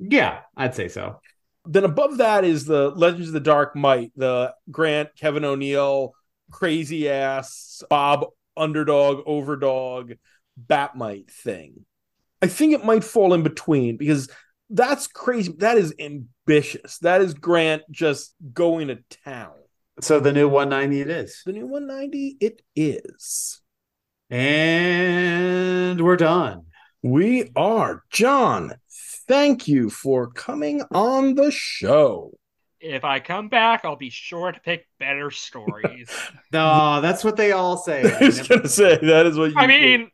[0.00, 1.20] yeah, I'd say so.
[1.64, 6.12] then above that is the Legends of the Dark Mite, the Grant, Kevin O'Neill,
[6.50, 10.18] crazy ass Bob underdog, overdog,
[10.60, 11.84] Batmite thing.
[12.44, 14.28] I think it might fall in between because
[14.68, 15.54] that's crazy.
[15.60, 16.98] That is ambitious.
[16.98, 19.54] That is Grant just going to town.
[20.02, 21.42] So the new 190 it is.
[21.46, 23.62] The new 190, it is.
[24.28, 26.64] And we're done.
[27.02, 28.02] We are.
[28.10, 28.74] John,
[29.26, 32.36] thank you for coming on the show.
[32.78, 36.10] If I come back, I'll be sure to pick better stories.
[36.52, 38.02] No, that's what they all say.
[38.20, 40.08] I was going to say, that is what you I do.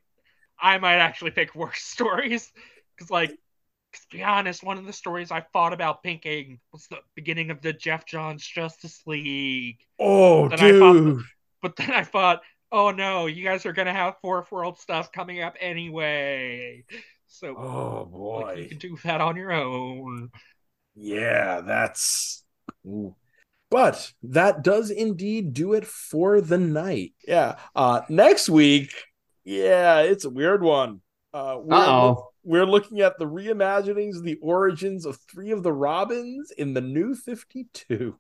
[0.63, 2.51] I might actually pick worse stories
[2.97, 6.87] because, like, 'cause to be honest, one of the stories I thought about picking was
[6.89, 9.79] the beginning of the Geoff Johns Justice League.
[9.99, 11.23] Oh, Then I thought- dude.
[11.63, 12.41] But then I thought,
[12.73, 16.85] oh no, you guys are gonna have Fourth World stuff coming up anyway.
[17.27, 20.31] So Oh like, you can do that on your own.
[20.95, 22.43] Yeah, that's
[22.87, 23.15] Ooh.
[23.71, 27.13] But that does indeed do it for the night.
[27.27, 27.57] Yeah.
[27.77, 28.93] Uh next week,
[29.51, 31.01] yeah, it's a weird one.
[31.33, 32.29] Uh we're, Uh-oh.
[32.45, 37.15] we're looking at the reimaginings, the origins of three of the Robins in the new
[37.15, 38.17] 52.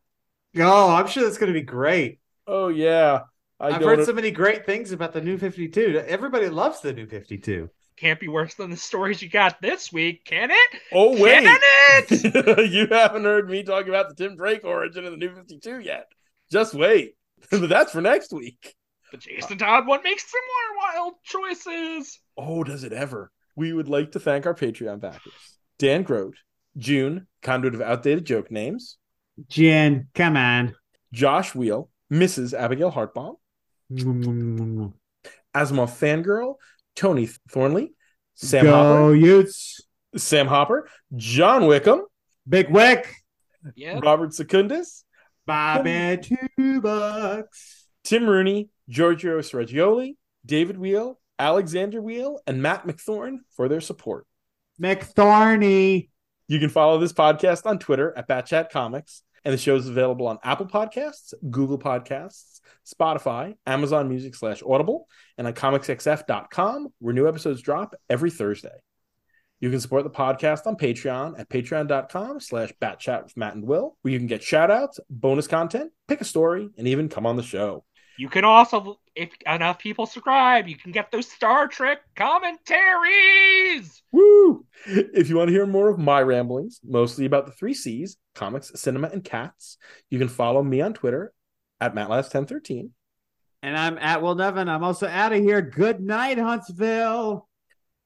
[0.58, 2.18] Oh, I'm sure that's going to be great.
[2.46, 3.20] Oh yeah.
[3.60, 6.02] I I've heard so many great things about the new 52.
[6.06, 7.70] Everybody loves the new 52.
[7.96, 10.80] Can't be worse than the stories you got this week, can it?
[10.92, 11.44] Oh wait.
[11.44, 11.58] Can
[12.00, 12.70] it?
[12.72, 16.06] you haven't heard me talk about the Tim Drake origin of the new 52 yet.
[16.50, 17.14] Just wait.
[17.50, 18.74] That's for next week.
[19.10, 22.20] The Jason uh, Todd one makes similar wild choices.
[22.36, 23.30] Oh, does it ever?
[23.56, 26.36] We would like to thank our Patreon backers Dan Grote,
[26.76, 28.96] June, conduit of outdated joke names,
[29.48, 30.74] Jen, come on.
[31.12, 32.52] Josh Wheel, Mrs.
[32.52, 33.36] Abigail Hartbaum,
[33.92, 34.92] Go
[35.54, 36.56] Asimov Fangirl,
[36.94, 37.92] Tony Thornley,
[38.34, 39.80] Sam Hopper, Utes.
[40.16, 42.02] Sam Hopper, John Wickham,
[42.48, 43.14] Big Wick.
[43.74, 44.00] Yeah.
[44.02, 45.04] Robert Secundus,
[45.46, 47.79] Bobby Two Bucks.
[48.10, 54.26] Tim Rooney, Giorgio Sergioli, David Wheel, Alexander Wheel, and Matt McThorne for their support.
[54.82, 56.08] McThorny.
[56.48, 60.26] You can follow this podcast on Twitter at Batchat Comics, and the show is available
[60.26, 65.06] on Apple Podcasts, Google Podcasts, Spotify, Amazon Music slash Audible,
[65.38, 68.80] and on comicsxf.com, where new episodes drop every Thursday.
[69.60, 73.96] You can support the podcast on Patreon at patreon.com slash batchat with Matt and Will,
[74.02, 77.36] where you can get shout outs, bonus content, pick a story, and even come on
[77.36, 77.84] the show.
[78.20, 84.02] You can also, if enough people subscribe, you can get those Star Trek commentaries.
[84.12, 84.66] Woo!
[84.84, 88.72] If you want to hear more of my ramblings, mostly about the three C's comics,
[88.74, 89.78] cinema, and cats,
[90.10, 91.32] you can follow me on Twitter
[91.80, 92.90] at MattLast1013.
[93.62, 94.68] And I'm at Will Nevin.
[94.68, 95.62] I'm also out of here.
[95.62, 97.48] Good night, Huntsville.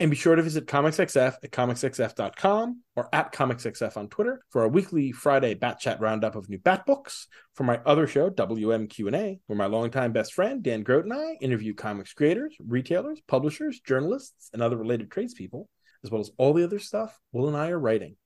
[0.01, 4.69] And be sure to visit ComicsXF at comicsxf.com or at ComicsXF on Twitter for our
[4.69, 7.29] weekly Friday Bat Chat roundup of new Bat books.
[7.55, 11.75] For my other show, WMQ&A, where my longtime best friend Dan Grote and I interview
[11.75, 15.69] comics creators, retailers, publishers, journalists, and other related tradespeople,
[16.03, 18.17] as well as all the other stuff Will and I are writing.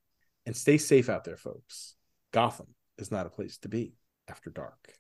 [0.46, 1.96] And stay safe out there, folks.
[2.32, 3.92] Gotham is not a place to be
[4.26, 4.94] after dark.